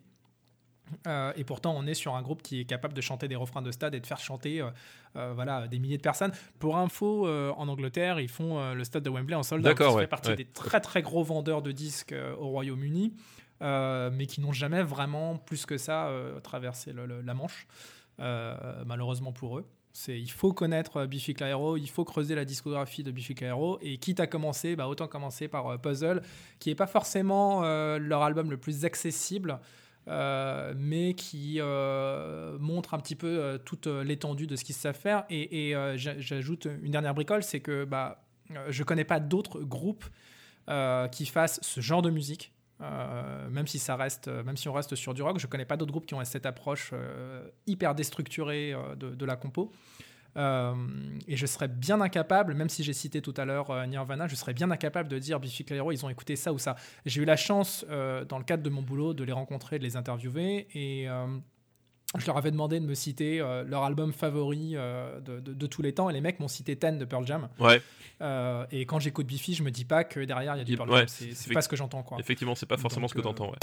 Euh, 1.07 1.31
et 1.37 1.45
pourtant, 1.45 1.73
on 1.77 1.85
est 1.87 1.93
sur 1.93 2.15
un 2.15 2.21
groupe 2.21 2.41
qui 2.41 2.59
est 2.59 2.65
capable 2.65 2.93
de 2.93 2.99
chanter 2.99 3.29
des 3.29 3.37
refrains 3.37 3.61
de 3.61 3.71
stade 3.71 3.95
et 3.95 4.01
de 4.01 4.05
faire 4.05 4.19
chanter 4.19 4.59
euh, 4.61 4.69
euh, 5.15 5.31
voilà, 5.33 5.67
des 5.69 5.79
milliers 5.79 5.97
de 5.97 6.01
personnes. 6.01 6.33
Pour 6.59 6.77
info, 6.77 7.27
en 7.29 7.67
Angleterre, 7.69 8.19
ils 8.19 8.27
font 8.29 8.73
le 8.73 8.83
stade 8.83 9.03
de 9.03 9.09
Wembley 9.09 9.35
en 9.35 9.43
sold 9.43 9.61
out. 9.61 9.65
D'accord, 9.69 9.91
Ça 9.91 9.95
ouais, 9.97 10.03
fait 10.03 10.07
partie 10.07 10.29
ouais. 10.31 10.35
des 10.35 10.45
très 10.45 10.81
très 10.81 11.01
gros 11.01 11.23
vendeurs 11.23 11.61
de 11.61 11.71
disques 11.71 12.13
au 12.39 12.49
Royaume-Uni, 12.49 13.13
mais 13.61 14.25
qui 14.27 14.41
n'ont 14.41 14.51
jamais 14.51 14.83
vraiment 14.83 15.37
plus 15.37 15.65
que 15.65 15.77
ça 15.77 16.11
traversé 16.43 16.91
le- 16.91 17.05
le- 17.05 17.21
la 17.21 17.33
Manche, 17.33 17.67
malheureusement 18.85 19.31
pour 19.31 19.59
eux. 19.59 19.65
Il 20.07 20.31
faut 20.31 20.53
connaître 20.53 20.97
euh, 20.97 21.07
Biffy 21.07 21.33
Clyro, 21.33 21.75
il 21.77 21.89
faut 21.89 22.05
creuser 22.05 22.33
la 22.35 22.45
discographie 22.45 23.03
de 23.03 23.11
Biffy 23.11 23.35
Clyro, 23.35 23.77
et 23.81 23.97
quitte 23.97 24.19
à 24.19 24.27
commencer, 24.27 24.75
bah, 24.75 24.87
autant 24.87 25.07
commencer 25.07 25.47
par 25.47 25.67
euh, 25.67 25.77
Puzzle, 25.77 26.21
qui 26.59 26.69
n'est 26.69 26.75
pas 26.75 26.87
forcément 26.87 27.63
euh, 27.63 27.99
leur 27.99 28.21
album 28.23 28.49
le 28.51 28.57
plus 28.57 28.85
accessible, 28.85 29.59
mais 30.07 31.13
qui 31.13 31.59
montre 31.61 32.93
un 32.95 32.99
petit 32.99 33.15
peu 33.15 33.59
toute 33.63 33.85
l'étendue 33.87 34.47
de 34.47 34.55
ce 34.55 34.63
qu'ils 34.63 34.75
savent 34.75 34.97
faire. 34.97 35.25
Et, 35.29 35.69
et, 35.69 35.73
j'a- 35.95 36.19
j'ajoute 36.19 36.67
une 36.81 36.91
dernière 36.91 37.13
bricole, 37.13 37.43
c'est 37.43 37.59
que 37.59 37.85
bah, 37.85 38.23
je 38.69 38.83
connais 38.83 39.03
pas 39.05 39.19
d'autres 39.19 39.59
groupes 39.61 40.05
qui 41.11 41.25
fassent 41.27 41.59
ce 41.61 41.81
genre 41.81 42.01
de 42.01 42.09
musique. 42.09 42.51
Euh, 42.81 43.49
même 43.49 43.67
si 43.67 43.79
ça 43.79 43.95
reste, 43.95 44.27
euh, 44.27 44.43
même 44.43 44.57
si 44.57 44.67
on 44.67 44.73
reste 44.73 44.95
sur 44.95 45.13
du 45.13 45.21
rock, 45.21 45.39
je 45.39 45.47
connais 45.47 45.65
pas 45.65 45.77
d'autres 45.77 45.91
groupes 45.91 46.05
qui 46.05 46.15
ont 46.15 46.23
cette 46.23 46.45
approche 46.45 46.91
euh, 46.93 47.47
hyper 47.67 47.93
déstructurée 47.95 48.73
de, 48.97 49.13
de 49.13 49.25
la 49.25 49.35
compo. 49.35 49.71
Et 50.37 51.35
je 51.35 51.45
serais 51.45 51.67
bien 51.67 51.99
incapable, 51.99 52.53
même 52.53 52.69
si 52.69 52.85
j'ai 52.85 52.93
cité 52.93 53.21
tout 53.21 53.33
à 53.35 53.43
l'heure 53.43 53.85
Nirvana, 53.85 54.29
je 54.29 54.35
serais 54.35 54.53
bien 54.53 54.71
incapable 54.71 55.09
de 55.09 55.19
dire 55.19 55.41
Biffy 55.41 55.65
Clyro, 55.65 55.91
ils 55.91 56.05
ont 56.05 56.09
écouté 56.09 56.37
ça 56.37 56.53
ou 56.53 56.57
ça. 56.57 56.77
J'ai 57.05 57.21
eu 57.21 57.25
la 57.25 57.35
chance, 57.35 57.85
dans 57.89 58.37
le 58.37 58.45
cadre 58.45 58.63
de 58.63 58.69
mon 58.69 58.81
boulot, 58.81 59.13
de 59.13 59.25
les 59.25 59.33
rencontrer, 59.33 59.77
de 59.77 59.83
les 59.83 59.97
interviewer. 59.97 60.69
Et 60.73 61.09
je 62.17 62.25
leur 62.25 62.37
avais 62.37 62.51
demandé 62.51 62.79
de 62.79 62.85
me 62.85 62.93
citer 62.93 63.39
euh, 63.39 63.63
leur 63.63 63.83
album 63.83 64.11
favori 64.11 64.73
euh, 64.75 65.19
de, 65.21 65.39
de- 65.39 65.53
de 65.53 65.67
tous 65.67 65.81
les 65.81 65.93
temps. 65.93 66.09
Et 66.09 66.13
les 66.13 66.21
mecs 66.21 66.39
m'ont 66.39 66.47
cité 66.49 66.75
Ten 66.75 66.97
de 66.97 67.05
Pearl 67.05 67.25
Jam. 67.25 67.47
Ouais, 67.59 67.81
Euh, 68.21 68.65
et 68.71 68.85
quand 68.85 68.99
j'écoute 68.99 69.25
Biffy, 69.25 69.53
je 69.55 69.63
me 69.63 69.71
dis 69.71 69.85
pas 69.85 70.03
que 70.03 70.19
derrière 70.19 70.55
il 70.55 70.59
y 70.59 70.61
a 70.61 70.63
du 70.65 70.75
Pearl 70.77 70.89
ouais, 70.91 70.99
Jam. 71.07 71.07
C'est 71.07 71.53
pas 71.53 71.61
ce 71.61 71.69
que 71.69 71.75
j'entends. 71.75 72.03
quoi. 72.03 72.17
effectivement, 72.19 72.53
c'est 72.55 72.65
pas 72.67 72.77
forcément 72.77 73.07
Donc, 73.07 73.09
ce 73.11 73.15
que 73.15 73.19
euh, 73.19 73.23
t'entends. 73.23 73.51
Ouais. 73.51 73.57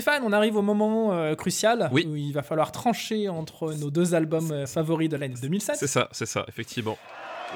Stéphane, 0.00 0.22
on 0.24 0.32
arrive 0.32 0.54
au 0.56 0.62
moment 0.62 1.12
euh, 1.12 1.34
crucial 1.34 1.88
Oui. 1.90 2.06
où 2.08 2.14
il 2.14 2.30
va 2.32 2.44
falloir 2.44 2.70
trancher 2.70 3.28
entre 3.28 3.72
nos 3.72 3.90
deux 3.90 4.14
albums 4.14 4.52
euh, 4.52 4.64
favoris 4.64 5.08
de 5.08 5.16
l'année 5.16 5.34
2007. 5.42 5.74
C'est 5.74 5.88
ça, 5.88 6.08
c'est 6.12 6.24
ça, 6.24 6.44
effectivement. 6.46 6.96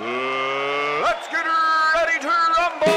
Let's 0.01 1.31
get 1.31 1.37
ready 1.95 2.19
to 2.21 2.27
rumble! 2.27 2.91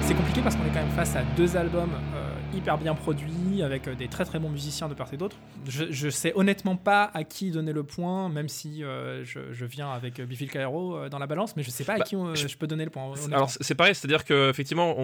C'est 0.00 0.14
compliqué 0.14 0.40
parce 0.40 0.56
qu'on 0.56 0.64
est 0.64 0.68
quand 0.72 0.80
même 0.86 0.96
face 0.96 1.14
à 1.16 1.22
deux 1.36 1.54
albums 1.54 1.90
euh, 2.14 2.56
hyper 2.56 2.78
bien 2.78 2.94
produits 2.94 3.30
avec 3.62 3.88
euh, 3.88 3.94
des 3.94 4.08
très 4.08 4.24
très 4.24 4.38
bons 4.38 4.48
musiciens 4.50 4.88
de 4.88 4.94
part 4.94 5.12
et 5.12 5.16
d'autre. 5.16 5.36
Je, 5.66 5.84
je 5.90 6.08
sais 6.08 6.32
honnêtement 6.34 6.76
pas 6.76 7.10
à 7.14 7.24
qui 7.24 7.50
donner 7.50 7.72
le 7.72 7.82
point, 7.82 8.28
même 8.28 8.48
si 8.48 8.82
euh, 8.84 9.24
je, 9.24 9.40
je 9.52 9.64
viens 9.64 9.90
avec 9.90 10.20
euh, 10.20 10.26
Biffy 10.26 10.46
Clyro 10.46 10.96
euh, 10.96 11.08
dans 11.08 11.18
la 11.18 11.26
balance, 11.26 11.56
mais 11.56 11.62
je 11.62 11.70
sais 11.70 11.84
pas 11.84 11.94
à 11.94 11.98
Bah, 11.98 12.04
qui 12.04 12.16
je- 12.34 12.48
je 12.48 12.56
peux 12.56 12.66
donner 12.66 12.84
le 12.84 12.90
point. 12.90 13.12
Alors 13.32 13.50
c'est 13.50 13.74
pareil, 13.74 13.94
c'est-à-dire 13.94 14.24
que 14.24 14.50
effectivement 14.50 14.94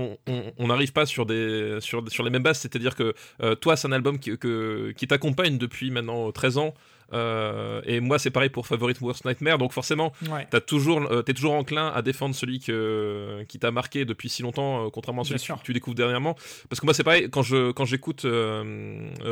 on 0.59 0.67
n'arrive 0.67 0.93
pas 0.93 1.07
sur 1.07 1.27
des 1.27 1.79
sur, 1.81 2.09
sur 2.11 2.25
les 2.25 2.31
mêmes 2.31 2.43
bases, 2.43 2.59
c'est-à-dire 2.59 2.95
que 2.95 3.15
euh, 3.43 3.55
toi 3.55 3.77
c'est 3.77 3.89
un 3.89 3.93
album 3.93 4.19
qui, 4.19 4.37
que- 4.39 4.93
qui 4.97 5.07
t'accompagne 5.07 5.59
depuis 5.59 5.91
maintenant 5.91 6.31
13 6.33 6.59
ans. 6.59 6.75
Euh, 7.13 7.81
et 7.85 8.01
moi 8.01 8.19
c'est 8.19 8.31
pareil 8.31 8.49
pour 8.51 8.67
Favorite 8.67 9.01
Worst 9.01 9.25
Nightmare. 9.25 9.59
Donc 9.59 9.73
forcément 9.73 10.13
Ouais. 10.31 10.47
t'as 10.51 10.61
toujours 10.61 11.01
euh, 11.11 11.23
t'es 11.23 11.35
toujours 11.35 11.53
enclin 11.55 11.89
à 11.95 12.03
défendre 12.03 12.35
celui 12.35 12.61
que, 12.61 13.45
qui 13.49 13.59
t'a 13.59 13.71
marqué 13.71 14.05
depuis 14.05 14.29
si 14.29 14.43
longtemps 14.43 14.87
euh, 14.87 14.91
contrairement 14.91 15.23
à 15.23 15.25
celui 15.25 15.39
que 15.41 15.63
tu 15.65 15.73
découvres 15.73 15.97
dernièrement. 15.97 16.35
Parce 16.69 16.81
que 16.81 16.87
moi 16.87 16.95
c'est 16.95 17.05
pareil 17.05 17.29
quand 17.31 17.43
je 17.43 17.73
quand 17.73 17.85
j'écoute 17.85 18.27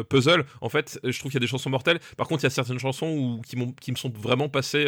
Puzzle 0.08 0.44
en 0.60 0.68
fait 0.68 0.98
je 1.04 1.18
trouve 1.18 1.30
qu'il 1.30 1.36
y 1.38 1.42
a 1.42 1.46
des 1.46 1.46
chansons 1.46 1.70
mortelles. 1.70 2.00
Par 2.16 2.28
contre 2.28 2.42
il 2.42 2.44
y 2.44 2.46
a 2.46 2.50
certaines 2.50 2.78
chansons 2.78 3.08
où, 3.08 3.40
qui, 3.42 3.56
m'ont- 3.56 3.72
qui 3.72 3.90
me 3.92 3.96
sont 3.96 4.10
vraiment 4.14 4.48
passées 4.48 4.86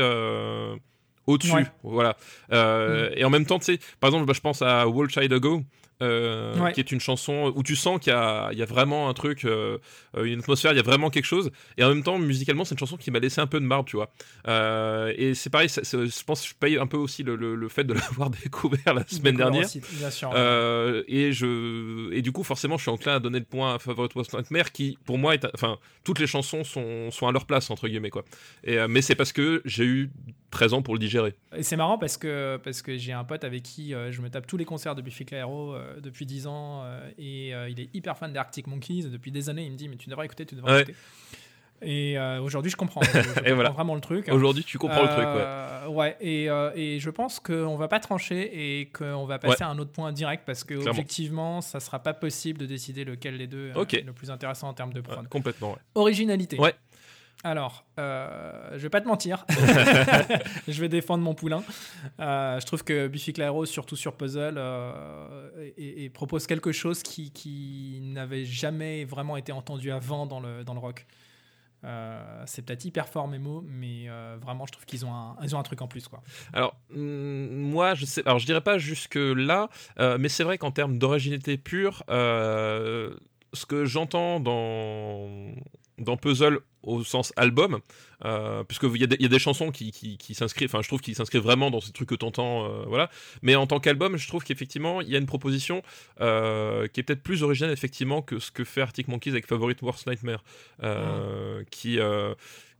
au-dessus. 1.26 1.52
Ouais. 1.52 1.66
voilà. 1.84 2.16
Euh, 2.52 3.10
et 3.14 3.24
en 3.24 3.30
même 3.30 3.46
temps 3.46 3.58
tu 3.58 3.66
sais 3.66 3.78
par 4.00 4.08
exemple 4.08 4.26
bah, 4.26 4.32
je 4.34 4.40
pense 4.40 4.60
à 4.62 4.88
Wall 4.88 5.08
Child 5.08 5.32
Ago 5.32 5.62
euh, 6.00 6.58
Ouais. 6.58 6.72
qui 6.72 6.80
est 6.80 6.90
une 6.92 7.00
chanson 7.00 7.52
où 7.54 7.62
tu 7.62 7.76
sens 7.76 8.00
qu'il 8.00 8.12
y 8.12 8.16
a, 8.16 8.48
il 8.52 8.58
y 8.58 8.62
a 8.62 8.66
vraiment 8.66 9.08
un 9.08 9.14
truc, 9.14 9.44
euh, 9.44 9.78
euh, 10.16 10.24
une 10.24 10.40
atmosphère, 10.40 10.72
il 10.72 10.76
y 10.76 10.80
a 10.80 10.82
vraiment 10.82 11.10
quelque 11.10 11.24
chose. 11.26 11.50
Et 11.78 11.84
en 11.84 11.88
même 11.88 12.02
temps, 12.02 12.18
musicalement, 12.18 12.64
c'est 12.64 12.74
une 12.74 12.78
chanson 12.78 12.96
qui 12.96 13.10
m'a 13.10 13.18
laissé 13.18 13.40
un 13.40 13.46
peu 13.46 13.60
de 13.60 13.64
marbre, 13.66 13.84
tu 13.88 13.96
vois. 13.96 14.10
Euh, 14.48 15.12
et 15.16 15.34
c'est 15.34 15.50
pareil, 15.50 15.68
je 15.68 16.24
pense 16.24 16.42
que 16.42 16.48
je 16.48 16.54
paye 16.54 16.76
un 16.78 16.86
peu 16.86 16.96
aussi 16.96 17.22
le, 17.22 17.36
le- 17.36 17.54
le 17.54 17.68
fait 17.68 17.84
de 17.84 17.92
l'avoir 17.94 18.30
découvert 18.30 18.94
la 18.94 19.06
semaine 19.06 19.36
dernière. 19.36 19.64
aussi, 19.64 19.80
bien 19.92 20.10
sûr. 20.10 20.30
Et 21.08 21.32
je 21.32 22.12
et 22.12 22.22
du 22.22 22.32
coup 22.32 22.42
forcément 22.44 22.76
je 22.76 22.82
suis 22.82 22.90
enclin 22.90 23.16
à 23.16 23.20
donner 23.20 23.38
le 23.38 23.44
point 23.44 23.74
à 23.74 23.78
Favorite 23.78 24.14
Worst 24.14 24.32
Nightmare 24.34 24.72
qui 24.72 24.98
pour 25.04 25.18
moi 25.18 25.34
est 25.34 25.46
enfin 25.54 25.78
toutes 26.04 26.18
les 26.18 26.26
chansons 26.26 26.64
sont, 26.64 27.10
sont 27.10 27.26
à 27.26 27.32
leur 27.32 27.46
place 27.46 27.70
entre 27.70 27.88
guillemets 27.88 28.10
quoi 28.10 28.24
et 28.64 28.78
mais 28.88 29.02
c'est 29.02 29.14
parce 29.14 29.32
que 29.32 29.62
j'ai 29.64 29.84
eu 29.84 30.10
13 30.52 30.74
ans 30.74 30.82
pour 30.82 30.94
le 30.94 31.00
digérer 31.00 31.34
Et 31.56 31.62
c'est 31.64 31.76
marrant 31.76 31.98
parce 31.98 32.16
que, 32.16 32.60
parce 32.62 32.82
que 32.82 32.96
j'ai 32.96 33.12
un 33.12 33.24
pote 33.24 33.42
avec 33.42 33.62
qui 33.64 33.92
euh, 33.94 34.12
je 34.12 34.22
me 34.22 34.30
tape 34.30 34.46
tous 34.46 34.56
les 34.56 34.64
concerts 34.64 34.94
de 34.94 35.02
Biffy 35.02 35.24
Clyro 35.24 35.74
euh, 35.74 35.98
depuis 36.00 36.26
10 36.26 36.46
ans 36.46 36.82
euh, 36.84 37.10
et 37.18 37.52
euh, 37.54 37.68
il 37.68 37.80
est 37.80 37.88
hyper 37.94 38.16
fan 38.16 38.32
d'Arctic 38.32 38.66
Monkeys 38.68 39.04
depuis 39.10 39.32
des 39.32 39.48
années. 39.48 39.64
Il 39.64 39.72
me 39.72 39.76
dit 39.76 39.88
mais 39.88 39.96
tu 39.96 40.08
devrais 40.10 40.26
écouter, 40.26 40.46
tu 40.46 40.54
devrais 40.54 40.72
Ouais. 40.72 40.82
écouter. 40.82 40.96
Et 41.84 42.16
aujourd'hui 42.40 42.70
je 42.70 42.76
comprends, 42.76 43.02
je, 43.02 43.10
je 43.10 43.28
comprends 43.34 43.54
voilà. 43.54 43.70
vraiment 43.70 43.96
le 43.96 44.00
truc. 44.00 44.28
aujourd'hui 44.30 44.62
tu 44.62 44.78
comprends 44.78 45.02
le 45.02 45.08
truc 45.08 45.26
ouais 45.26 45.92
ouais, 45.92 46.16
et, 46.20 46.44
et 46.80 47.00
je 47.00 47.10
pense 47.10 47.40
qu'on 47.40 47.74
va 47.76 47.88
pas 47.88 47.98
trancher 47.98 48.80
et 48.80 48.86
qu'on 48.86 49.24
va 49.24 49.40
passer 49.40 49.64
à 49.64 49.68
un 49.68 49.76
autre 49.80 49.90
point 49.90 50.12
direct 50.12 50.44
parce 50.46 50.62
que 50.62 50.74
Clairement. 50.74 50.90
objectivement 50.90 51.60
ça 51.60 51.80
sera 51.80 51.98
pas 51.98 52.14
possible 52.14 52.60
de 52.60 52.66
décider 52.66 53.04
lequel 53.04 53.36
des 53.36 53.48
deux 53.48 53.70
est 53.70 54.02
le 54.06 54.12
plus 54.12 54.30
intéressant 54.30 54.68
en 54.68 54.74
termes 54.74 54.92
de 54.92 55.00
prod. 55.00 55.26
Complètement. 55.28 55.76
Originalité. 55.96 56.56
Ouais. 56.56 56.74
Alors, 57.44 57.84
euh, 57.98 58.70
je 58.74 58.78
vais 58.78 58.88
pas 58.88 59.00
te 59.00 59.08
mentir, 59.08 59.44
je 60.68 60.80
vais 60.80 60.88
défendre 60.88 61.24
mon 61.24 61.34
poulain. 61.34 61.64
Euh, 62.20 62.60
je 62.60 62.66
trouve 62.66 62.84
que 62.84 63.08
Biffy 63.08 63.32
Clyro, 63.32 63.66
surtout 63.66 63.96
sur 63.96 64.16
Puzzle, 64.16 64.54
euh, 64.56 65.70
et, 65.76 66.04
et 66.04 66.10
propose 66.10 66.46
quelque 66.46 66.70
chose 66.70 67.02
qui, 67.02 67.32
qui 67.32 67.98
n'avait 68.02 68.44
jamais 68.44 69.04
vraiment 69.04 69.36
été 69.36 69.50
entendu 69.50 69.90
avant 69.90 70.26
dans 70.26 70.38
le, 70.38 70.62
dans 70.62 70.74
le 70.74 70.78
rock. 70.78 71.06
Euh, 71.84 72.44
c'est 72.46 72.64
peut-être 72.64 72.84
hyper 72.84 73.08
fort 73.08 73.26
mes 73.26 73.40
mots, 73.40 73.64
mais 73.66 74.04
euh, 74.06 74.36
vraiment 74.40 74.66
je 74.66 74.70
trouve 74.70 74.84
qu'ils 74.84 75.04
ont 75.04 75.12
un, 75.12 75.36
ils 75.42 75.56
ont 75.56 75.58
un 75.58 75.64
truc 75.64 75.82
en 75.82 75.88
plus 75.88 76.06
quoi. 76.06 76.22
Alors, 76.52 76.76
hum, 76.94 77.48
moi, 77.48 77.94
je 77.94 78.04
sais. 78.04 78.22
Alors, 78.24 78.38
je 78.38 78.46
dirais 78.46 78.60
pas 78.60 78.78
jusque 78.78 79.16
là, 79.16 79.68
mais 79.98 80.28
c'est 80.28 80.44
vrai 80.44 80.58
qu'en 80.58 80.70
termes 80.70 80.96
d'originalité 80.98 81.58
pure, 81.58 82.04
ce 82.08 83.66
que 83.66 83.84
j'entends 83.84 84.38
dans 84.38 85.28
dans 85.98 86.16
Puzzle 86.16 86.60
au 86.82 87.04
sens 87.04 87.32
album, 87.36 87.80
euh, 88.24 88.64
puisque 88.64 88.84
il 88.94 89.00
y, 89.00 89.04
a 89.04 89.06
des- 89.06 89.16
il 89.16 89.22
y 89.22 89.26
a 89.26 89.28
des 89.28 89.38
chansons 89.38 89.70
qui, 89.70 89.90
qui, 89.92 90.16
qui 90.16 90.34
s'inscrivent. 90.34 90.68
Enfin, 90.68 90.82
je 90.82 90.88
trouve 90.88 91.00
qu'ils 91.00 91.14
s'inscrivent 91.14 91.42
vraiment 91.42 91.70
dans 91.70 91.80
ces 91.80 91.92
trucs 91.92 92.08
que 92.08 92.14
t'entends, 92.14 92.66
euh, 92.66 92.84
voilà. 92.86 93.10
Mais 93.42 93.54
en 93.56 93.66
tant 93.66 93.80
qu'album, 93.80 94.16
je 94.16 94.26
trouve 94.28 94.44
qu'effectivement, 94.44 95.00
il 95.00 95.08
y 95.08 95.14
a 95.14 95.18
une 95.18 95.26
proposition 95.26 95.82
euh, 96.20 96.86
qui 96.88 97.00
est 97.00 97.02
peut-être 97.02 97.22
plus 97.22 97.42
originale 97.42 97.72
effectivement 97.72 98.22
que 98.22 98.38
ce 98.38 98.50
que 98.50 98.64
fait 98.64 98.80
Arctic 98.82 99.08
Monkeys 99.08 99.30
avec 99.30 99.46
Favorite 99.46 99.80
Worst 99.82 100.06
Nightmare, 100.06 100.42
qui 101.70 101.98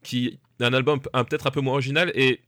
qui 0.02 0.26
est 0.60 0.64
un 0.64 0.72
album 0.72 1.00
un- 1.12 1.24
peut-être 1.24 1.46
un 1.46 1.50
peu 1.50 1.60
moins 1.60 1.74
original 1.74 2.10
et 2.14 2.40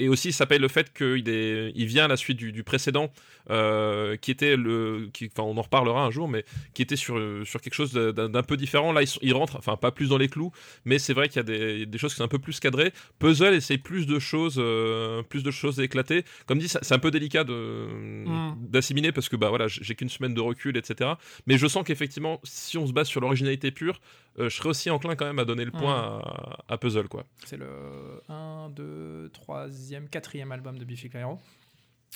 et 0.00 0.08
aussi 0.08 0.32
ça 0.32 0.46
paye 0.46 0.58
le 0.58 0.68
fait 0.68 0.92
qu'il 0.92 1.28
est, 1.28 1.72
il 1.74 1.86
vient 1.86 2.06
à 2.06 2.08
la 2.08 2.16
suite 2.16 2.36
du, 2.36 2.50
du 2.52 2.64
précédent, 2.64 3.12
euh, 3.50 4.16
qui 4.16 4.30
était 4.30 4.56
le, 4.56 5.08
qui, 5.12 5.30
enfin 5.32 5.44
on 5.48 5.56
en 5.56 5.62
reparlera 5.62 6.04
un 6.04 6.10
jour, 6.10 6.28
mais 6.28 6.44
qui 6.74 6.82
était 6.82 6.96
sur 6.96 7.16
sur 7.46 7.60
quelque 7.60 7.74
chose 7.74 7.92
d'un 7.92 8.42
peu 8.42 8.56
différent. 8.56 8.92
Là, 8.92 9.02
il, 9.02 9.08
il 9.22 9.34
rentre, 9.34 9.56
enfin 9.56 9.76
pas 9.76 9.92
plus 9.92 10.08
dans 10.08 10.18
les 10.18 10.28
clous, 10.28 10.50
mais 10.84 10.98
c'est 10.98 11.12
vrai 11.14 11.28
qu'il 11.28 11.36
y 11.36 11.40
a 11.40 11.44
des, 11.44 11.86
des 11.86 11.98
choses 11.98 12.12
qui 12.12 12.18
sont 12.18 12.24
un 12.24 12.28
peu 12.28 12.38
plus 12.38 12.58
cadrées. 12.58 12.92
Puzzle 13.18 13.54
essaye 13.54 13.78
plus 13.78 14.06
de 14.06 14.18
choses, 14.18 14.56
euh, 14.58 15.22
plus 15.22 15.42
de 15.42 15.50
choses 15.50 15.78
éclatées. 15.80 16.24
Comme 16.46 16.58
dit, 16.58 16.68
c'est 16.68 16.92
un 16.92 16.98
peu 16.98 17.10
délicat 17.10 17.44
de 17.44 17.88
Mm. 17.90 18.54
d'assimiler 18.68 19.12
parce 19.12 19.28
que 19.28 19.36
bah 19.36 19.48
voilà, 19.48 19.66
j'ai 19.68 19.94
qu'une 19.94 20.08
semaine 20.08 20.34
de 20.34 20.40
recul, 20.40 20.76
etc. 20.76 21.10
Mais 21.46 21.58
je 21.58 21.66
sens 21.66 21.84
qu'effectivement, 21.84 22.40
si 22.44 22.78
on 22.78 22.86
se 22.86 22.92
base 22.92 23.08
sur 23.08 23.20
l'originalité 23.20 23.70
pure, 23.70 24.00
euh, 24.38 24.48
je 24.48 24.56
serais 24.56 24.68
aussi 24.68 24.90
enclin 24.90 25.16
quand 25.16 25.26
même 25.26 25.38
à 25.38 25.44
donner 25.44 25.64
le 25.64 25.72
point 25.72 26.20
à, 26.22 26.58
à 26.68 26.78
Puzzle, 26.78 27.08
quoi. 27.08 27.24
C'est 27.44 27.56
le 27.56 27.68
1, 28.28 28.70
2, 28.70 29.30
3e, 29.34 30.08
4e 30.08 30.50
album 30.50 30.78
de 30.78 30.84
Biffy 30.84 31.08
Clyro. 31.08 31.38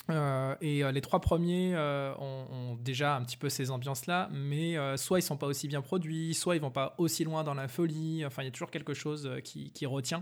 Euh, 0.09 0.55
et 0.61 0.83
euh, 0.83 0.91
les 0.91 1.01
trois 1.01 1.19
premiers 1.19 1.73
euh, 1.73 2.13
ont, 2.19 2.47
ont 2.51 2.75
déjà 2.75 3.15
un 3.15 3.23
petit 3.23 3.37
peu 3.37 3.49
ces 3.49 3.71
ambiances-là, 3.71 4.29
mais 4.31 4.75
soit 4.97 5.19
ils 5.19 5.23
sont 5.23 5.37
pas 5.37 5.47
aussi 5.47 5.67
bien 5.67 5.81
produits, 5.81 6.33
soit 6.33 6.55
ils 6.55 6.61
vont 6.61 6.71
pas 6.71 6.95
aussi 6.97 7.23
loin 7.23 7.43
dans 7.43 7.53
la 7.53 7.67
folie. 7.67 8.25
Enfin, 8.25 8.43
il 8.43 8.45
y 8.45 8.49
a 8.49 8.51
toujours 8.51 8.71
quelque 8.71 8.93
chose 8.93 9.29
qui, 9.43 9.71
qui 9.71 9.85
retient. 9.85 10.21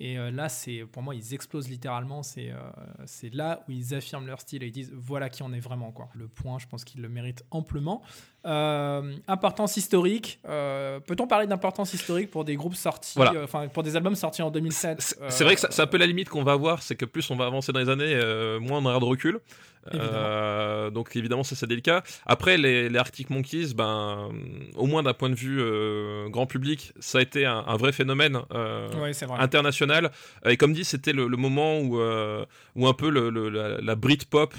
Et 0.00 0.16
là, 0.30 0.48
c'est 0.48 0.84
pour 0.92 1.02
moi, 1.02 1.12
ils 1.16 1.34
explosent 1.34 1.68
littéralement. 1.68 2.22
C'est 2.22 2.52
c'est 3.04 3.34
là 3.34 3.64
où 3.68 3.72
ils 3.72 3.94
affirment 3.94 4.28
leur 4.28 4.40
style 4.40 4.62
et 4.62 4.66
ils 4.66 4.72
disent 4.72 4.92
voilà 4.94 5.28
qui 5.28 5.42
on 5.42 5.52
est 5.52 5.60
vraiment. 5.60 5.90
Quoi. 5.90 6.08
Le 6.14 6.28
point, 6.28 6.60
je 6.60 6.68
pense 6.68 6.84
qu'ils 6.84 7.02
le 7.02 7.08
méritent 7.08 7.44
amplement. 7.50 8.02
Euh, 8.48 9.14
importance 9.28 9.76
historique. 9.76 10.40
euh, 10.48 11.00
Peut-on 11.00 11.26
parler 11.26 11.46
d'importance 11.46 11.92
historique 11.92 12.30
pour 12.30 12.44
des 12.44 12.56
groupes 12.56 12.74
sortis, 12.74 13.12
Voilà. 13.16 13.32
euh, 13.34 13.66
pour 13.68 13.82
des 13.82 13.94
albums 13.94 14.14
sortis 14.14 14.40
en 14.42 14.50
2007 14.50 15.16
C'est 15.28 15.44
vrai 15.44 15.54
que 15.54 15.60
c'est 15.68 15.82
un 15.82 15.86
peu 15.86 15.98
la 15.98 16.06
limite 16.06 16.28
qu'on 16.30 16.42
va 16.42 16.52
avoir, 16.52 16.82
c'est 16.82 16.96
que 16.96 17.04
plus 17.04 17.30
on 17.30 17.36
va 17.36 17.44
avancer 17.46 17.72
dans 17.72 17.80
les 17.80 17.90
années, 17.90 18.14
moins 18.60 18.78
on 18.78 18.86
aura 18.86 18.98
de 19.00 19.04
recul. 19.04 19.38
Donc 20.92 21.14
évidemment 21.16 21.44
ça 21.44 21.56
c'est 21.56 21.66
délicat. 21.66 22.02
Après 22.26 22.56
les, 22.56 22.88
les 22.88 22.98
Arctic 22.98 23.30
Monkeys, 23.30 23.74
ben 23.74 24.30
au 24.76 24.86
moins 24.86 25.02
d'un 25.02 25.14
point 25.14 25.30
de 25.30 25.34
vue 25.34 25.60
grand 26.30 26.46
public, 26.46 26.92
ça 27.00 27.18
a 27.18 27.20
été 27.22 27.44
un, 27.46 27.64
un 27.66 27.76
vrai 27.76 27.92
phénomène 27.92 28.36
Ouais, 29.00 29.12
c'est 29.12 29.26
vrai. 29.26 29.38
international. 29.40 30.10
Et 30.46 30.56
comme 30.56 30.72
dit, 30.72 30.84
c'était 30.84 31.12
le, 31.12 31.28
le 31.28 31.36
moment 31.36 31.78
où 31.80 31.98
où 32.76 32.86
un 32.86 32.94
peu 32.94 33.10
le, 33.10 33.30
le- 33.30 33.48
la, 33.48 33.80
la 33.80 33.94
Britpop 33.94 34.54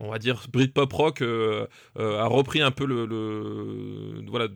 on 0.00 0.10
va 0.10 0.18
dire 0.18 0.46
Britpop 0.52 0.92
rock 0.92 1.22
euh, 1.22 1.66
euh, 1.98 2.18
a 2.20 2.26
repris 2.26 2.60
un 2.60 2.70
peu 2.70 2.84
le, 2.84 3.06
le- 3.06 4.24
voilà 4.28 4.48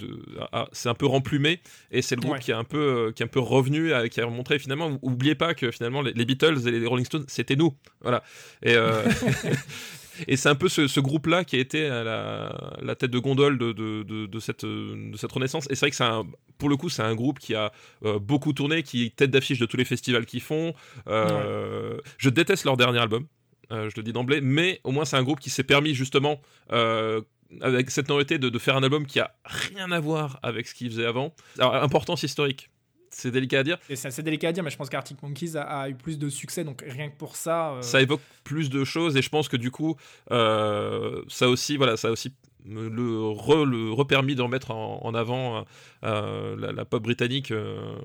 a- 0.50 0.60
a- 0.62 0.68
c'est 0.72 0.88
un 0.88 0.94
peu 0.94 1.06
remplumé 1.06 1.60
et 1.90 2.02
c'est 2.02 2.16
le 2.16 2.20
groupe 2.20 2.34
Ouais. 2.34 2.40
qui 2.40 2.50
est 2.50 2.54
un 2.54 2.64
peu 2.64 2.78
euh, 2.78 3.12
qui 3.12 3.22
est 3.22 3.26
un 3.26 3.28
peu 3.28 3.40
revenu 3.40 3.90
qui 4.10 4.20
a 4.20 4.26
montré 4.26 4.58
finalement 4.58 4.98
oubliez 5.02 5.34
pas 5.34 5.54
que 5.54 5.70
finalement 5.70 6.02
les, 6.02 6.12
les 6.12 6.24
Beatles 6.24 6.66
et 6.66 6.70
les 6.72 6.86
Rolling 6.86 7.06
Stones 7.06 7.24
c'était 7.28 7.56
nous 7.56 7.74
voilà 8.00 8.22
et 8.62 8.74
euh, 8.74 9.02
Et 10.26 10.36
c'est 10.36 10.48
un 10.48 10.56
peu 10.56 10.68
ce, 10.68 10.88
ce 10.88 10.98
groupe-là 10.98 11.44
qui 11.44 11.54
a 11.54 11.60
été 11.60 11.86
à 11.86 12.02
la, 12.02 12.76
la 12.82 12.96
tête 12.96 13.12
de 13.12 13.20
gondole 13.20 13.56
de, 13.56 13.70
de, 13.70 14.02
de, 14.02 14.26
de 14.26 14.40
cette, 14.40 14.64
de 14.64 15.16
cette 15.16 15.30
renaissance. 15.30 15.66
Et 15.70 15.76
c'est 15.76 15.82
vrai 15.86 15.90
que 15.90 15.96
c'est 15.96 16.02
un, 16.02 16.26
pour 16.58 16.68
le 16.68 16.76
coup, 16.76 16.88
c'est 16.88 17.02
un 17.04 17.14
groupe 17.14 17.38
qui 17.38 17.54
a 17.54 17.70
euh, 18.04 18.18
beaucoup 18.18 18.52
tourné, 18.52 18.82
qui 18.82 19.04
est 19.04 19.14
tête 19.14 19.30
d'affiche 19.30 19.60
de 19.60 19.66
tous 19.66 19.76
les 19.76 19.84
festivals 19.84 20.26
qu'ils 20.26 20.40
font. 20.40 20.74
Euh, 21.06 21.98
Je 22.16 22.30
déteste 22.30 22.64
leur 22.64 22.76
dernier 22.76 22.98
album, 22.98 23.26
je 23.70 23.92
le 23.96 24.02
dis 24.02 24.12
d'emblée, 24.12 24.40
mais 24.40 24.80
au 24.84 24.90
moins 24.92 25.04
c'est 25.04 25.16
un 25.16 25.22
groupe 25.22 25.40
qui 25.40 25.50
s'est 25.50 25.64
permis 25.64 25.94
justement. 25.94 26.40
euh, 26.72 27.20
avec 27.62 27.90
cette 27.90 28.08
notoriété 28.10 28.38
de, 28.38 28.50
de 28.50 28.58
faire 28.58 28.76
un 28.76 28.82
album 28.82 29.06
qui 29.06 29.20
a 29.20 29.34
rien 29.46 29.90
à 29.90 30.00
voir 30.00 30.38
avec 30.42 30.68
ce 30.68 30.74
qu'ils 30.74 30.90
faisaient 30.90 31.06
avant. 31.06 31.34
Alors, 31.58 31.74
importance 31.76 32.22
historique, 32.22 32.68
c'est 33.08 33.30
délicat 33.30 33.60
à 33.60 33.62
dire. 33.62 33.78
Et 33.88 33.96
c'est 33.96 34.08
assez 34.08 34.22
délicat 34.22 34.48
à 34.48 34.52
dire, 34.52 34.62
mais 34.62 34.68
je 34.68 34.76
pense 34.76 34.90
qu'Arctic 34.90 35.22
Monkeys 35.22 35.56
a, 35.56 35.62
a 35.62 35.88
eu 35.88 35.94
plus 35.94 36.18
de 36.18 36.28
succès, 36.28 36.62
donc 36.62 36.84
rien 36.86 37.08
que 37.08 37.16
pour 37.16 37.36
ça. 37.36 37.70
euh, 37.72 37.80
ça 37.80 38.02
évoque 38.02 38.20
plus 38.44 38.68
de 38.68 38.84
choses 38.84 39.16
et 39.16 39.22
je 39.22 39.30
pense 39.30 39.48
que 39.48 39.56
du 39.56 39.70
coup 39.70 39.96
euh, 40.30 41.22
ça 41.28 41.48
aussi 41.48 41.78
voilà 41.78 41.96
ça 41.96 42.08
a 42.08 42.10
aussi 42.10 42.34
le, 42.66 43.18
re, 43.30 43.64
le 43.64 43.92
repermis 43.92 44.34
de 44.34 44.42
remettre 44.42 44.70
en, 44.70 45.00
en 45.02 45.14
avant 45.14 45.64
euh, 46.04 46.54
la, 46.58 46.72
la 46.72 46.84
pop 46.84 47.02
britannique 47.02 47.50
euh, 47.50 47.96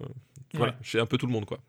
voilà 0.53 0.75
chez 0.81 0.99
un 1.01 1.05
peu 1.05 1.17
tout 1.17 1.25
le 1.25 1.33
monde 1.33 1.45
quoi 1.45 1.59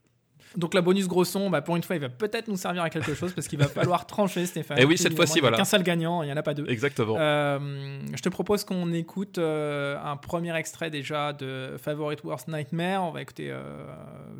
Donc 0.56 0.74
la 0.74 0.80
bonus 0.80 1.08
gros 1.08 1.24
son, 1.24 1.50
bah, 1.50 1.62
pour 1.62 1.76
une 1.76 1.82
fois, 1.82 1.96
il 1.96 2.02
va 2.02 2.08
peut-être 2.08 2.48
nous 2.48 2.56
servir 2.56 2.82
à 2.82 2.90
quelque 2.90 3.14
chose 3.14 3.32
parce 3.32 3.48
qu'il 3.48 3.58
va 3.58 3.66
falloir 3.68 4.06
trancher, 4.06 4.46
Stéphane. 4.46 4.78
Eh 4.80 4.84
oui, 4.84 4.96
cette 4.96 5.14
fois-ci, 5.16 5.34
il 5.34 5.36
y 5.36 5.38
a 5.40 5.42
voilà. 5.42 5.56
qu'un 5.56 5.64
seul 5.64 5.82
gagnant, 5.82 6.22
il 6.22 6.26
n'y 6.26 6.32
en 6.32 6.36
a 6.36 6.42
pas 6.42 6.54
deux. 6.54 6.66
exactement 6.68 7.16
Euh, 7.18 7.98
je 8.14 8.22
te 8.22 8.28
propose 8.28 8.64
qu'on 8.64 8.92
écoute 8.92 9.38
euh, 9.38 9.98
un 10.02 10.16
premier 10.16 10.54
extrait 10.56 10.90
déjà 10.90 11.32
de 11.32 11.76
Favorite 11.78 12.22
Worst 12.24 12.48
Nightmare. 12.48 13.02
On 13.02 13.10
va 13.10 13.22
écouter, 13.22 13.50
euh, 13.50 13.86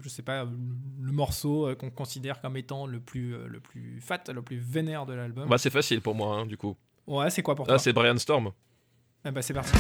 je 0.01 0.09
sais 0.09 0.23
pas, 0.23 0.45
le 0.45 1.13
morceau 1.13 1.69
euh, 1.69 1.75
qu'on 1.75 1.91
considère 1.91 2.41
comme 2.41 2.57
étant 2.57 2.87
le 2.87 3.01
plus, 3.01 3.35
le 3.47 3.61
plus 3.61 4.01
fat, 4.01 4.23
le 4.33 4.43
plus 4.43 4.59
vénère 4.59 5.07
de 5.07 5.15
l'album. 5.15 5.49
bah 5.49 5.59
c'est 5.59 5.71
facile 5.71 6.01
pour 6.01 6.15
moi 6.15 6.37
hein, 6.37 6.47
du 6.47 6.57
coup 6.57 6.77
Ouais, 7.07 7.31
c'est 7.31 7.43
quoi 7.43 7.55
pour 7.55 7.67
ah 7.67 7.71
toi? 7.71 7.79
c'est 7.79 7.93
Brian 7.93 8.17
Storm 8.19 8.51
Eh 9.27 9.31
bah, 9.31 9.43
C'est 9.43 9.53
parti. 9.53 9.73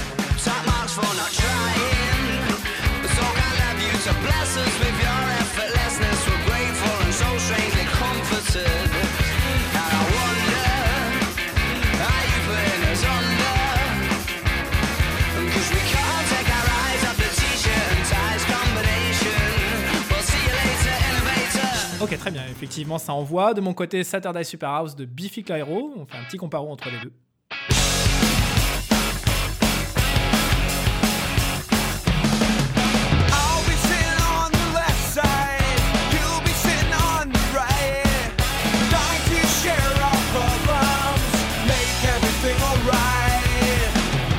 Ok, 22.05 22.19
très 22.19 22.31
bien. 22.31 22.43
Effectivement, 22.51 22.99
ça 22.99 23.15
envoie. 23.15 23.55
De 23.55 23.63
mon 23.63 23.73
côté, 23.73 24.05
Saturday 24.05 24.45
Super 24.45 24.69
House 24.69 24.95
de 24.95 25.07
Biffy 25.07 25.43
Clyro. 25.43 25.95
On 25.97 26.05
fait 26.05 26.19
un 26.19 26.25
petit 26.25 26.37
comparo 26.37 26.71
entre 26.71 26.91
les 26.91 26.99
deux. 26.99 27.13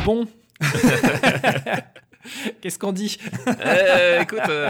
Bon. 0.05 0.27
Qu'est-ce 2.61 2.79
qu'on 2.79 2.91
dit 2.91 3.17
Eh, 3.47 4.21
écoute, 4.21 4.39
euh, 4.49 4.69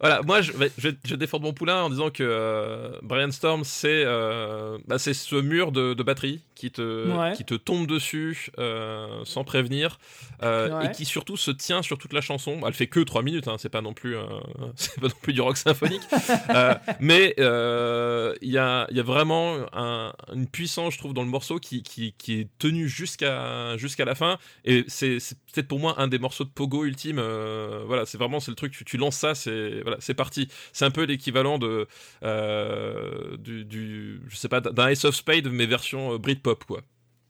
voilà, 0.00 0.22
moi 0.22 0.40
je 0.40 0.52
je 0.78 0.90
je 1.04 1.10
vais 1.10 1.16
défendre 1.16 1.44
mon 1.44 1.52
poulain 1.52 1.82
en 1.84 1.90
disant 1.90 2.10
que 2.10 2.22
euh, 2.22 2.90
Brian 3.02 3.30
Storm, 3.30 3.62
c'est 3.64 4.02
euh, 4.04 4.78
bah, 4.86 4.98
c'est 4.98 5.14
ce 5.14 5.36
mur 5.36 5.72
de, 5.72 5.94
de 5.94 6.02
batterie 6.02 6.42
qui 6.54 6.70
te, 6.70 7.06
Ouais. 7.16 7.32
qui 7.34 7.44
te 7.44 7.54
tombe 7.54 7.86
dessus 7.86 8.50
euh, 8.58 9.20
sans 9.24 9.44
prévenir 9.44 9.98
Ouais. 10.42 10.86
et 10.86 10.90
qui 10.92 11.04
surtout 11.06 11.36
se 11.36 11.50
tient 11.50 11.82
sur 11.82 11.96
toute 11.98 12.12
la 12.12 12.20
chanson. 12.20 12.60
Elle 12.66 12.72
fait 12.74 12.86
que 12.88 13.00
3 13.00 13.22
minutes, 13.22 13.48
hein, 13.48 13.56
c'est 13.58 13.68
pas 13.70 13.80
non 13.82 13.94
plus, 13.94 14.16
pas 15.00 15.08
non 15.08 15.08
plus 15.22 15.32
du 15.32 15.40
rock 15.40 15.56
symphonique, 15.56 16.02
mais 17.00 17.34
il 17.38 18.50
y, 18.50 18.58
a, 18.58 18.86
y 18.90 19.00
a 19.00 19.02
vraiment 19.02 19.56
un- 19.72 20.12
une 20.34 20.46
puissance, 20.46 20.94
je 20.94 20.98
trouve, 20.98 21.14
dans 21.14 21.22
le 21.22 21.28
morceau 21.28 21.58
qui, 21.58 21.82
qui, 21.82 22.12
qui 22.18 22.40
est 22.40 22.48
tenue 22.58 22.88
jusqu'à 22.88 23.76
jusqu'à 23.76 24.04
la 24.04 24.14
fin 24.14 24.38
et 24.64 24.84
c'est 24.88 25.18
peut-être 25.52 25.68
pour 25.68 25.78
moi 25.78 25.94
un 25.98 26.08
des 26.08 26.18
morceaux 26.18 26.44
de 26.44 26.50
pogo 26.50 26.84
ultime. 26.84 27.15
Euh, 27.18 27.82
voilà, 27.86 28.06
c'est 28.06 28.18
vraiment 28.18 28.40
c'est 28.40 28.50
le 28.50 28.56
truc. 28.56 28.72
Tu, 28.72 28.84
tu 28.84 28.96
lances 28.96 29.16
ça, 29.16 29.34
c'est 29.34 29.80
voilà, 29.82 29.96
c'est 30.00 30.14
parti. 30.14 30.48
C'est 30.72 30.84
un 30.84 30.90
peu 30.90 31.04
l'équivalent 31.04 31.58
de 31.58 31.86
euh, 32.22 33.36
du, 33.36 33.64
du 33.64 34.20
je 34.28 34.36
sais 34.36 34.48
pas 34.48 34.60
d'un 34.60 34.88
Ace 34.88 35.04
of 35.04 35.14
Spade 35.14 35.46
mais 35.48 35.66
version 35.66 36.12
euh, 36.14 36.18
Britpop 36.18 36.64
quoi. 36.64 36.80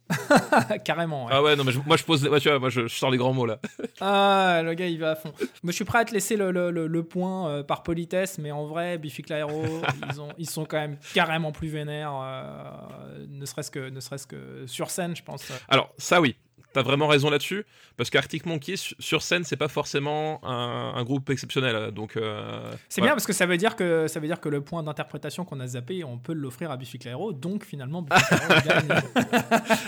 Carrément. 0.84 1.24
ouais. 1.26 1.32
Ah 1.34 1.42
ouais 1.42 1.56
non 1.56 1.64
mais 1.64 1.72
je- 1.72 1.80
moi 1.84 1.96
je 1.96 2.04
pose 2.04 2.24
ouais, 2.28 2.38
tu 2.38 2.48
vois, 2.48 2.60
moi 2.60 2.68
je, 2.70 2.82
je 2.82 2.94
sors 2.94 3.10
les 3.10 3.18
grands 3.18 3.32
mots 3.32 3.46
là. 3.46 3.58
Ah, 4.00 4.60
le 4.62 4.74
gars, 4.74 4.86
il 4.86 5.00
va 5.00 5.12
à 5.12 5.16
fond. 5.16 5.32
Moi, 5.62 5.70
je 5.70 5.72
suis 5.72 5.84
prêt 5.86 6.00
à 6.00 6.04
te 6.04 6.12
laisser 6.12 6.36
le, 6.36 6.50
le- 6.50 6.70
le- 6.70 6.86
le 6.86 7.02
point 7.02 7.48
euh, 7.48 7.62
par 7.62 7.82
politesse, 7.82 8.36
mais 8.38 8.50
en 8.52 8.66
vrai, 8.66 8.98
Biffy 8.98 9.22
Clyro, 9.22 9.64
ils, 10.12 10.20
ont, 10.20 10.28
ils 10.36 10.48
sont 10.50 10.66
quand 10.66 10.76
même 10.76 10.98
carrément 11.14 11.50
plus 11.50 11.68
vénères, 11.68 12.12
euh, 12.14 13.26
ne 13.28 13.44
serait-ce 13.46 13.70
que, 13.70 13.88
ne 13.88 13.98
serait-ce 14.00 14.26
que 14.26 14.66
sur 14.66 14.90
scène, 14.90 15.16
je 15.16 15.22
pense. 15.22 15.50
Alors 15.68 15.92
ça 15.96 16.20
oui. 16.20 16.36
T'as 16.76 16.82
vraiment 16.82 17.06
raison 17.06 17.30
là-dessus, 17.30 17.64
parce 17.96 18.10
qu'Arctic 18.10 18.44
Monkeys 18.44 18.76
su- 18.76 18.94
sur 18.98 19.22
scène 19.22 19.44
c'est 19.44 19.56
pas 19.56 19.68
forcément 19.68 20.44
un, 20.44 20.92
un 20.94 21.04
groupe 21.04 21.30
exceptionnel, 21.30 21.90
donc 21.90 22.18
euh, 22.18 22.70
C'est 22.90 23.00
bien 23.00 23.12
parce 23.12 23.24
que 23.26 23.32
ça 23.32 23.46
veut 23.46 23.56
dire 23.56 23.76
que 23.76 24.08
ça 24.08 24.20
veut 24.20 24.26
dire 24.26 24.40
que 24.40 24.50
le 24.50 24.60
point 24.60 24.82
d'interprétation 24.82 25.46
qu'on 25.46 25.58
a 25.60 25.66
zappé, 25.68 26.04
on 26.04 26.18
peut 26.18 26.34
l'offrir 26.34 26.70
à 26.70 26.76
Biffy 26.76 26.98
Clyro, 26.98 27.32
donc 27.32 27.64
finalement. 27.64 28.04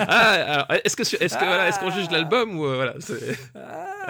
Ah, 0.01 0.66
est-ce 0.85 0.96
que 0.96 1.03
est-ce 1.03 1.37
que 1.37 1.44
voilà, 1.44 1.68
est-ce 1.68 1.79
qu'on 1.79 1.90
juge 1.90 2.11
l'album 2.11 2.59
ou 2.59 2.64
euh, 2.66 2.77
voilà, 2.77 2.94
c'est 3.01 3.38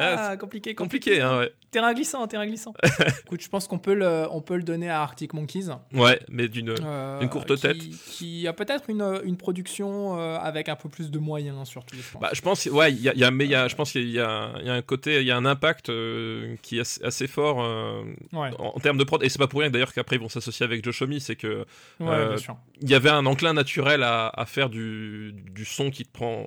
Ah, 0.01 0.37
compliqué, 0.37 0.75
compliqué 0.75 1.21
hein, 1.21 1.39
ouais. 1.39 1.53
Terrain 1.71 1.93
glissant, 1.93 2.27
terrain 2.27 2.47
glissant. 2.47 2.73
Écoute, 3.27 3.43
je 3.43 3.49
pense 3.51 3.67
qu'on 3.69 3.79
peut 3.79 3.93
le, 3.93 4.27
on 4.31 4.41
peut 4.41 4.57
le 4.57 4.63
donner 4.63 4.89
à 4.89 5.03
Arctic 5.03 5.35
Monkeys. 5.35 5.67
Ouais, 5.93 6.19
mais 6.31 6.49
d'une 6.49 6.75
Euh, 6.83 7.21
Une 7.21 7.29
courte 7.29 7.55
qui- 7.57 7.61
tête. 7.61 7.77
Qui 8.07 8.49
a 8.49 8.55
peut-être 8.55 8.89
une, 8.89 9.21
une 9.25 9.37
production 9.37 10.19
euh, 10.19 10.39
avec 10.39 10.71
un 10.71 10.77
peu 10.77 10.89
plus 10.89 11.11
de 11.11 11.19
moyens, 11.19 11.69
surtout. 11.69 11.95
Je 11.97 12.11
pense. 12.13 12.23
Bah, 12.23 12.31
je 12.33 12.41
pense, 12.41 12.65
ouais, 12.67 12.93
il 12.93 13.03
y 13.03 13.09
a, 13.11 13.15
y 13.15 13.23
a- 13.25 13.31
mais 13.31 13.45
il 13.45 13.51
y 13.51 13.55
a, 13.55 13.69
je 13.69 13.77
pense 13.77 13.93
qu'il 13.93 14.09
y 14.09 14.19
a, 14.19 14.53
il 14.61 14.67
y 14.67 14.71
a 14.71 14.75
un 14.75 14.81
côté, 14.83 15.21
il 15.21 15.27
y 15.27 15.31
a 15.31 15.37
un 15.37 15.45
impact 15.45 15.91
euh, 15.91 16.57
qui 16.63 16.79
est 16.79 16.81
assez, 16.81 17.05
assez 17.05 17.27
fort 17.27 17.63
euh, 17.63 18.03
ouais, 18.33 18.51
en, 18.59 18.73
en 18.75 18.81
termes 18.81 18.97
de 18.99 19.05
prod. 19.05 19.23
Et 19.23 19.29
c'est 19.29 19.39
pas 19.39 19.47
pour 19.49 19.61
rien 19.61 19.69
d'ailleurs 19.71 19.93
qu'après 19.93 20.17
ils 20.17 20.23
vont 20.23 20.31
s'associer 20.31 20.65
avec 20.65 20.83
Josh 20.83 21.03
Homme, 21.03 21.19
c'est 21.21 21.37
que 21.37 21.67
ouais, 22.01 22.07
euh, 22.09 22.37
il 22.81 22.89
y 22.89 22.95
avait 22.95 23.11
un 23.11 23.27
enclin 23.27 23.53
naturel 23.53 24.03
à, 24.05 24.29
à 24.29 24.47
faire 24.47 24.71
du, 24.71 25.35
du 25.51 25.65
son 25.67 25.91
qui 25.91 26.05
te 26.05 26.13
prend, 26.13 26.47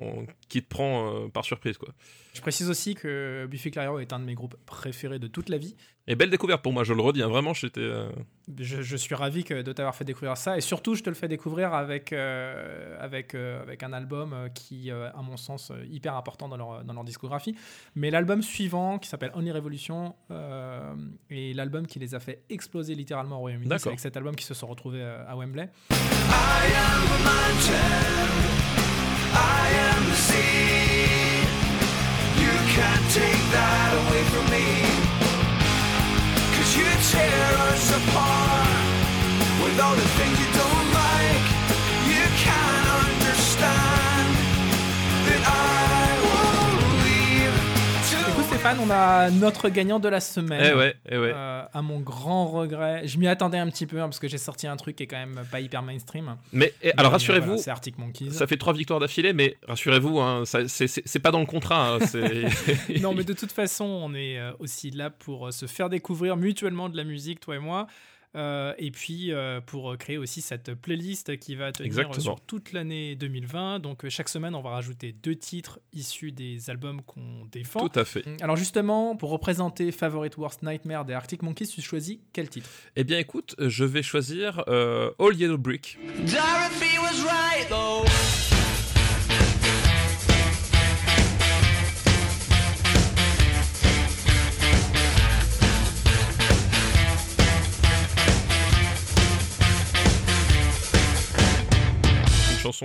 qui 0.52 0.62
te 0.62 0.68
prend 0.68 1.08
euh, 1.24 1.28
par 1.28 1.46
surprise, 1.46 1.78
quoi. 1.78 1.88
Je 2.34 2.40
précise 2.42 2.68
aussi 2.68 2.94
que 2.94 3.46
Biffy 3.50 3.70
Clyro 3.70 3.98
est 4.00 4.12
un 4.12 4.18
de 4.18 4.24
mes 4.24 4.34
groupes 4.34 4.56
préférés 4.66 5.18
de 5.18 5.26
toute 5.26 5.48
la 5.48 5.56
vie. 5.56 5.74
Et 6.06 6.14
belle 6.14 6.28
découverte 6.30 6.62
pour 6.62 6.72
moi, 6.72 6.84
je 6.84 6.92
le 6.92 7.00
redis, 7.00 7.22
hein, 7.22 7.28
vraiment, 7.28 7.54
j'étais. 7.54 7.80
euh, 7.80 8.10
Je, 8.58 8.82
je 8.82 8.96
suis 8.96 9.14
ravi 9.14 9.44
que, 9.44 9.62
de 9.62 9.72
t'avoir 9.72 9.94
fait 9.94 10.04
découvrir 10.04 10.36
ça. 10.36 10.58
Et 10.58 10.60
surtout, 10.60 10.94
je 10.94 11.02
te 11.02 11.08
le 11.08 11.14
fais 11.14 11.28
découvrir 11.28 11.72
avec, 11.72 12.12
euh, 12.12 12.96
avec, 13.00 13.34
euh, 13.34 13.62
avec 13.62 13.82
un 13.82 13.92
album 13.94 14.34
qui, 14.54 14.90
euh, 14.90 15.10
à 15.14 15.22
mon 15.22 15.38
sens, 15.38 15.72
hyper 15.90 16.16
important 16.16 16.48
dans 16.48 16.56
leur, 16.58 16.84
dans 16.84 16.92
leur 16.92 17.04
discographie. 17.04 17.54
Mais 17.94 18.10
l'album 18.10 18.42
suivant, 18.42 18.98
qui 18.98 19.08
s'appelle 19.08 19.30
Only 19.34 19.52
Revolution, 19.52 20.14
euh, 20.30 20.94
est 21.30 21.54
l'album 21.54 21.86
qui 21.86 21.98
les 21.98 22.14
a 22.14 22.20
fait 22.20 22.42
exploser 22.50 22.94
littéralement 22.94 23.36
au 23.36 23.40
Royaume-Uni. 23.40 23.70
C'est 23.78 23.88
avec 23.88 24.00
cet 24.00 24.16
album 24.18 24.34
qu'ils 24.36 24.46
se 24.46 24.54
sont 24.54 24.66
retrouvés 24.66 25.02
à 25.02 25.34
Wembley. 25.36 25.70
I 25.90 26.72
am 28.76 28.81
tear 37.12 37.58
us 37.68 37.90
apart 37.90 38.68
with 39.62 39.78
all 39.80 39.94
the 39.94 40.08
things 40.16 40.38
you 40.40 40.50
don't 40.60 40.88
like. 40.94 41.46
You 42.08 42.24
can't 42.44 42.71
Stéphane, 48.62 48.78
on 48.78 48.90
a 48.92 49.28
notre 49.28 49.68
gagnant 49.70 49.98
de 49.98 50.08
la 50.08 50.20
semaine. 50.20 50.70
Eh 50.72 50.78
ouais, 50.78 50.94
eh 51.10 51.18
ouais. 51.18 51.32
Euh, 51.34 51.64
à 51.72 51.82
mon 51.82 51.98
grand 51.98 52.46
regret, 52.46 53.02
je 53.08 53.18
m'y 53.18 53.26
attendais 53.26 53.58
un 53.58 53.68
petit 53.68 53.86
peu 53.88 53.98
hein, 54.00 54.04
parce 54.04 54.20
que 54.20 54.28
j'ai 54.28 54.38
sorti 54.38 54.68
un 54.68 54.76
truc 54.76 54.94
qui 54.94 55.02
est 55.02 55.08
quand 55.08 55.16
même 55.18 55.40
pas 55.50 55.58
hyper 55.58 55.82
mainstream. 55.82 56.36
Mais 56.52 56.72
alors 56.96 57.10
euh, 57.10 57.14
rassurez-vous, 57.14 57.46
voilà, 57.46 57.60
c'est 57.60 57.72
Arctic 57.72 57.98
Monkeys. 57.98 58.30
ça 58.30 58.46
fait 58.46 58.56
trois 58.56 58.72
victoires 58.72 59.00
d'affilée, 59.00 59.32
mais 59.32 59.56
rassurez-vous, 59.66 60.20
hein, 60.20 60.44
c'est- 60.44 61.18
pas 61.18 61.32
dans 61.32 61.40
le 61.40 61.46
contrat. 61.46 61.96
hein, 61.96 61.98
non, 63.00 63.14
mais 63.14 63.24
de 63.24 63.32
toute 63.32 63.50
façon, 63.50 63.84
on 63.84 64.14
est 64.14 64.38
euh, 64.38 64.52
aussi 64.60 64.92
là 64.92 65.10
pour 65.10 65.52
se 65.52 65.66
faire 65.66 65.88
découvrir 65.88 66.36
mutuellement 66.36 66.88
de 66.88 66.96
la 66.96 67.02
musique, 67.02 67.40
toi 67.40 67.56
et 67.56 67.58
moi. 67.58 67.88
Euh, 68.34 68.72
et 68.78 68.90
puis 68.90 69.30
euh, 69.32 69.60
pour 69.60 69.96
créer 69.98 70.16
aussi 70.16 70.40
cette 70.40 70.72
playlist 70.74 71.38
qui 71.38 71.54
va 71.54 71.70
tenir 71.70 71.86
Exactement. 71.86 72.20
sur 72.20 72.40
toute 72.40 72.72
l'année 72.72 73.14
2020. 73.14 73.78
Donc 73.80 74.04
euh, 74.04 74.10
chaque 74.10 74.28
semaine, 74.28 74.54
on 74.54 74.62
va 74.62 74.70
rajouter 74.70 75.12
deux 75.12 75.36
titres 75.36 75.80
issus 75.92 76.32
des 76.32 76.70
albums 76.70 77.02
qu'on 77.02 77.44
défend. 77.50 77.88
Tout 77.88 77.98
à 77.98 78.04
fait. 78.04 78.24
Alors 78.42 78.56
justement, 78.56 79.16
pour 79.16 79.30
représenter 79.30 79.92
Favorite 79.92 80.36
Worst 80.38 80.62
Nightmare 80.62 81.04
des 81.04 81.12
Arctic 81.12 81.42
Monkeys, 81.42 81.66
tu 81.68 81.82
choisis 81.82 82.18
quel 82.32 82.48
titre? 82.48 82.68
Eh 82.96 83.04
bien, 83.04 83.18
écoute, 83.18 83.54
je 83.58 83.84
vais 83.84 84.02
choisir 84.02 84.64
euh, 84.68 85.10
All 85.18 85.36
Yellow 85.36 85.58
Brick. 85.58 85.98
Dorothy 86.18 86.98
was 86.98 87.24
right 87.24 87.68
though. 87.68 88.41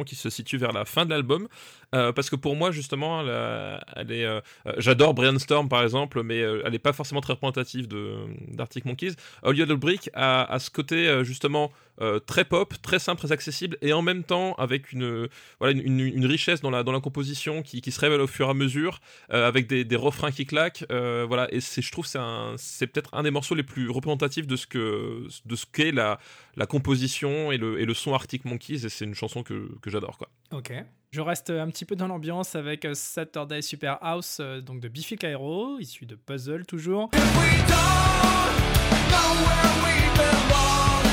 Qui 0.04 0.16
se 0.16 0.30
situe 0.30 0.58
vers 0.58 0.72
la 0.74 0.86
fin 0.86 1.06
de 1.06 1.10
l'album. 1.12 1.48
Euh, 1.96 2.12
parce 2.12 2.30
que 2.30 2.36
pour 2.36 2.56
moi, 2.56 2.72
justement, 2.72 3.22
elle, 3.22 3.30
a- 3.30 3.84
elle 3.96 4.12
est. 4.12 4.26
euh, 4.26 4.42
euh, 4.66 4.74
J'adore 4.78 5.14
Brainstorm 5.14 5.70
par 5.70 5.84
exemple, 5.84 6.22
mais 6.24 6.38
elle 6.40 6.72
n'est 6.72 6.80
pas 6.80 6.92
forcément 6.94 7.22
très 7.22 7.34
représentative 7.34 7.88
de- 7.88 8.18
d'Arctic 8.50 8.84
Monkeys. 8.86 9.14
All 9.44 9.58
Yellow 9.58 9.78
Brick 9.78 10.10
a, 10.14 10.44
a 10.44 10.60
ce 10.60 10.70
côté 10.70 11.24
justement 11.24 11.72
très 12.28 12.46
pop, 12.46 12.76
très 12.84 13.00
simple, 13.00 13.20
très 13.22 13.32
accessible, 13.32 13.76
et 13.82 13.92
en 13.92 14.04
même 14.04 14.24
temps 14.24 14.54
avec 14.60 14.92
une, 14.92 15.28
voilà, 15.60 15.74
une, 15.82 16.26
richesse 16.28 16.62
dans 16.62 16.70
la, 16.70 16.84
dans 16.84 16.92
la 16.92 17.00
composition 17.00 17.64
qui, 17.64 17.82
qui 17.82 17.92
se 17.92 18.00
révèle 18.00 18.22
au 18.22 18.28
fur 18.28 18.46
et 18.48 18.52
à 18.52 18.54
mesure, 18.54 19.00
avec 19.30 19.66
des, 19.66 19.84
des 19.84 19.96
refrains 19.96 20.30
qui 20.32 20.46
claquent. 20.46 20.86
voilà, 20.90 21.48
et 21.52 21.60
je 21.60 21.92
trouve 21.92 22.06
c'est 22.06 22.20
c'est 22.58 22.86
peut-être 22.88 23.10
un 23.16 23.24
des 23.24 23.32
morceaux 23.32 23.56
les 23.56 23.64
plus 23.64 23.90
représentatifs 23.90 24.46
de 24.46 24.56
ce 24.56 24.68
que 24.68 25.24
de 25.46 25.56
ce 25.56 25.66
qu'est 25.72 25.92
la, 25.92 26.20
la 26.56 26.66
composition 26.68 27.52
et 27.52 27.58
le, 27.58 27.80
et 27.80 27.86
le 27.86 27.94
son 27.96 28.14
Arctic 28.14 28.46
Monkeys, 28.46 28.86
et 28.86 28.90
c'est 28.90 29.06
une 29.06 29.16
chanson 29.16 29.42
que 29.42 29.70
j'adore. 29.90 30.18
quoi. 30.18 30.30
Ok. 30.52 30.74
Je 31.12 31.22
reste 31.22 31.50
un 31.50 31.70
petit 31.70 31.86
peu 31.86 31.96
dans 31.96 32.08
l'ambiance 32.08 32.56
avec 32.56 32.84
euh, 32.86 32.94
Saturday 32.94 33.62
Super 33.62 33.98
House, 34.02 34.40
euh, 34.42 34.60
donc 34.62 34.82
de 34.82 34.88
Biffy 34.88 35.16
Clyro, 35.16 35.80
issu 35.80 36.06
de 36.06 36.16
Puzzle 36.16 36.66
toujours. 36.66 37.10
We 37.14 37.20
don't 37.68 37.78
know 39.10 39.30
where 39.46 39.72
we 39.84 39.96
belong. 40.18 41.07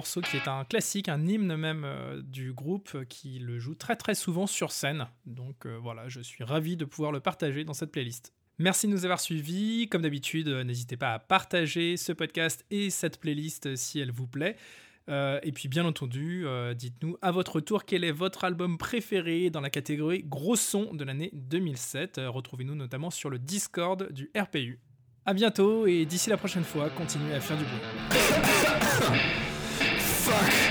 Morceau 0.00 0.22
qui 0.22 0.38
est 0.38 0.48
un 0.48 0.64
classique, 0.64 1.10
un 1.10 1.26
hymne 1.26 1.56
même 1.56 1.82
euh, 1.84 2.22
du 2.22 2.54
groupe 2.54 2.88
euh, 2.94 3.04
qui 3.04 3.38
le 3.38 3.58
joue 3.58 3.74
très 3.74 3.96
très 3.96 4.14
souvent 4.14 4.46
sur 4.46 4.72
scène. 4.72 5.08
Donc 5.26 5.66
euh, 5.66 5.76
voilà, 5.76 6.08
je 6.08 6.22
suis 6.22 6.42
ravi 6.42 6.78
de 6.78 6.86
pouvoir 6.86 7.12
le 7.12 7.20
partager 7.20 7.64
dans 7.64 7.74
cette 7.74 7.92
playlist. 7.92 8.32
Merci 8.56 8.86
de 8.86 8.92
nous 8.92 9.04
avoir 9.04 9.20
suivis. 9.20 9.88
Comme 9.90 10.00
d'habitude, 10.00 10.48
n'hésitez 10.48 10.96
pas 10.96 11.12
à 11.12 11.18
partager 11.18 11.98
ce 11.98 12.12
podcast 12.12 12.64
et 12.70 12.88
cette 12.88 13.20
playlist 13.20 13.76
si 13.76 14.00
elle 14.00 14.10
vous 14.10 14.26
plaît. 14.26 14.56
Et 15.42 15.50
puis 15.52 15.68
bien 15.68 15.84
entendu, 15.84 16.46
dites-nous 16.76 17.16
à 17.20 17.32
votre 17.32 17.58
tour 17.60 17.84
quel 17.84 18.04
est 18.04 18.12
votre 18.12 18.44
album 18.44 18.78
préféré 18.78 19.50
dans 19.50 19.60
la 19.60 19.70
catégorie 19.70 20.22
gros 20.22 20.56
son 20.56 20.94
de 20.94 21.02
l'année 21.04 21.30
2007. 21.32 22.18
Euh, 22.18 22.30
Retrouvez-nous 22.30 22.76
notamment 22.76 23.10
sur 23.10 23.28
le 23.28 23.40
Discord 23.40 24.12
du 24.12 24.30
RPU. 24.38 24.78
À 25.26 25.34
bientôt 25.34 25.86
et 25.86 26.04
d'ici 26.06 26.30
la 26.30 26.36
prochaine 26.36 26.64
fois, 26.64 26.90
continuez 26.90 27.34
à 27.34 27.40
faire 27.40 27.58
du 27.58 27.64
bruit. 27.64 27.80
Alors, 30.28 30.69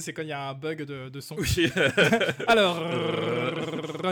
sais, 0.00 0.06
c'est 0.06 0.12
quand 0.12 0.22
il 0.22 0.28
y 0.28 0.32
a 0.32 0.48
un 0.48 0.54
bug 0.54 0.82
de, 0.84 1.08
de 1.08 1.20
son. 1.20 1.36
Alors, 2.48 2.82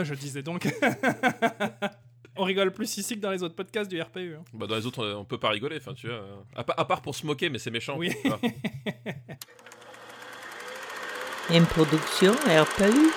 je 0.03 0.13
disais 0.13 0.41
donc. 0.41 0.67
On 2.37 2.43
rigole 2.43 2.71
plus 2.71 2.95
ici 2.97 3.15
que 3.15 3.19
dans 3.21 3.31
les 3.31 3.43
autres 3.43 3.55
podcasts 3.55 3.91
du 3.91 4.01
RPU. 4.01 4.35
hein. 4.39 4.43
Bah, 4.53 4.65
dans 4.65 4.75
les 4.77 4.85
autres, 4.85 5.05
on 5.05 5.25
peut 5.25 5.37
pas 5.39 5.49
rigoler, 5.49 5.75
enfin, 5.77 5.93
tu 5.93 6.07
vois. 6.07 6.21
À, 6.55 6.63
à 6.81 6.85
part 6.85 7.01
pour 7.01 7.13
se 7.13 7.25
moquer, 7.25 7.49
mais 7.49 7.59
c'est 7.59 7.71
méchant. 7.71 7.97
Oui. 7.97 8.13
Une 11.49 11.65
production 11.65 12.33
RPU. 12.33 13.11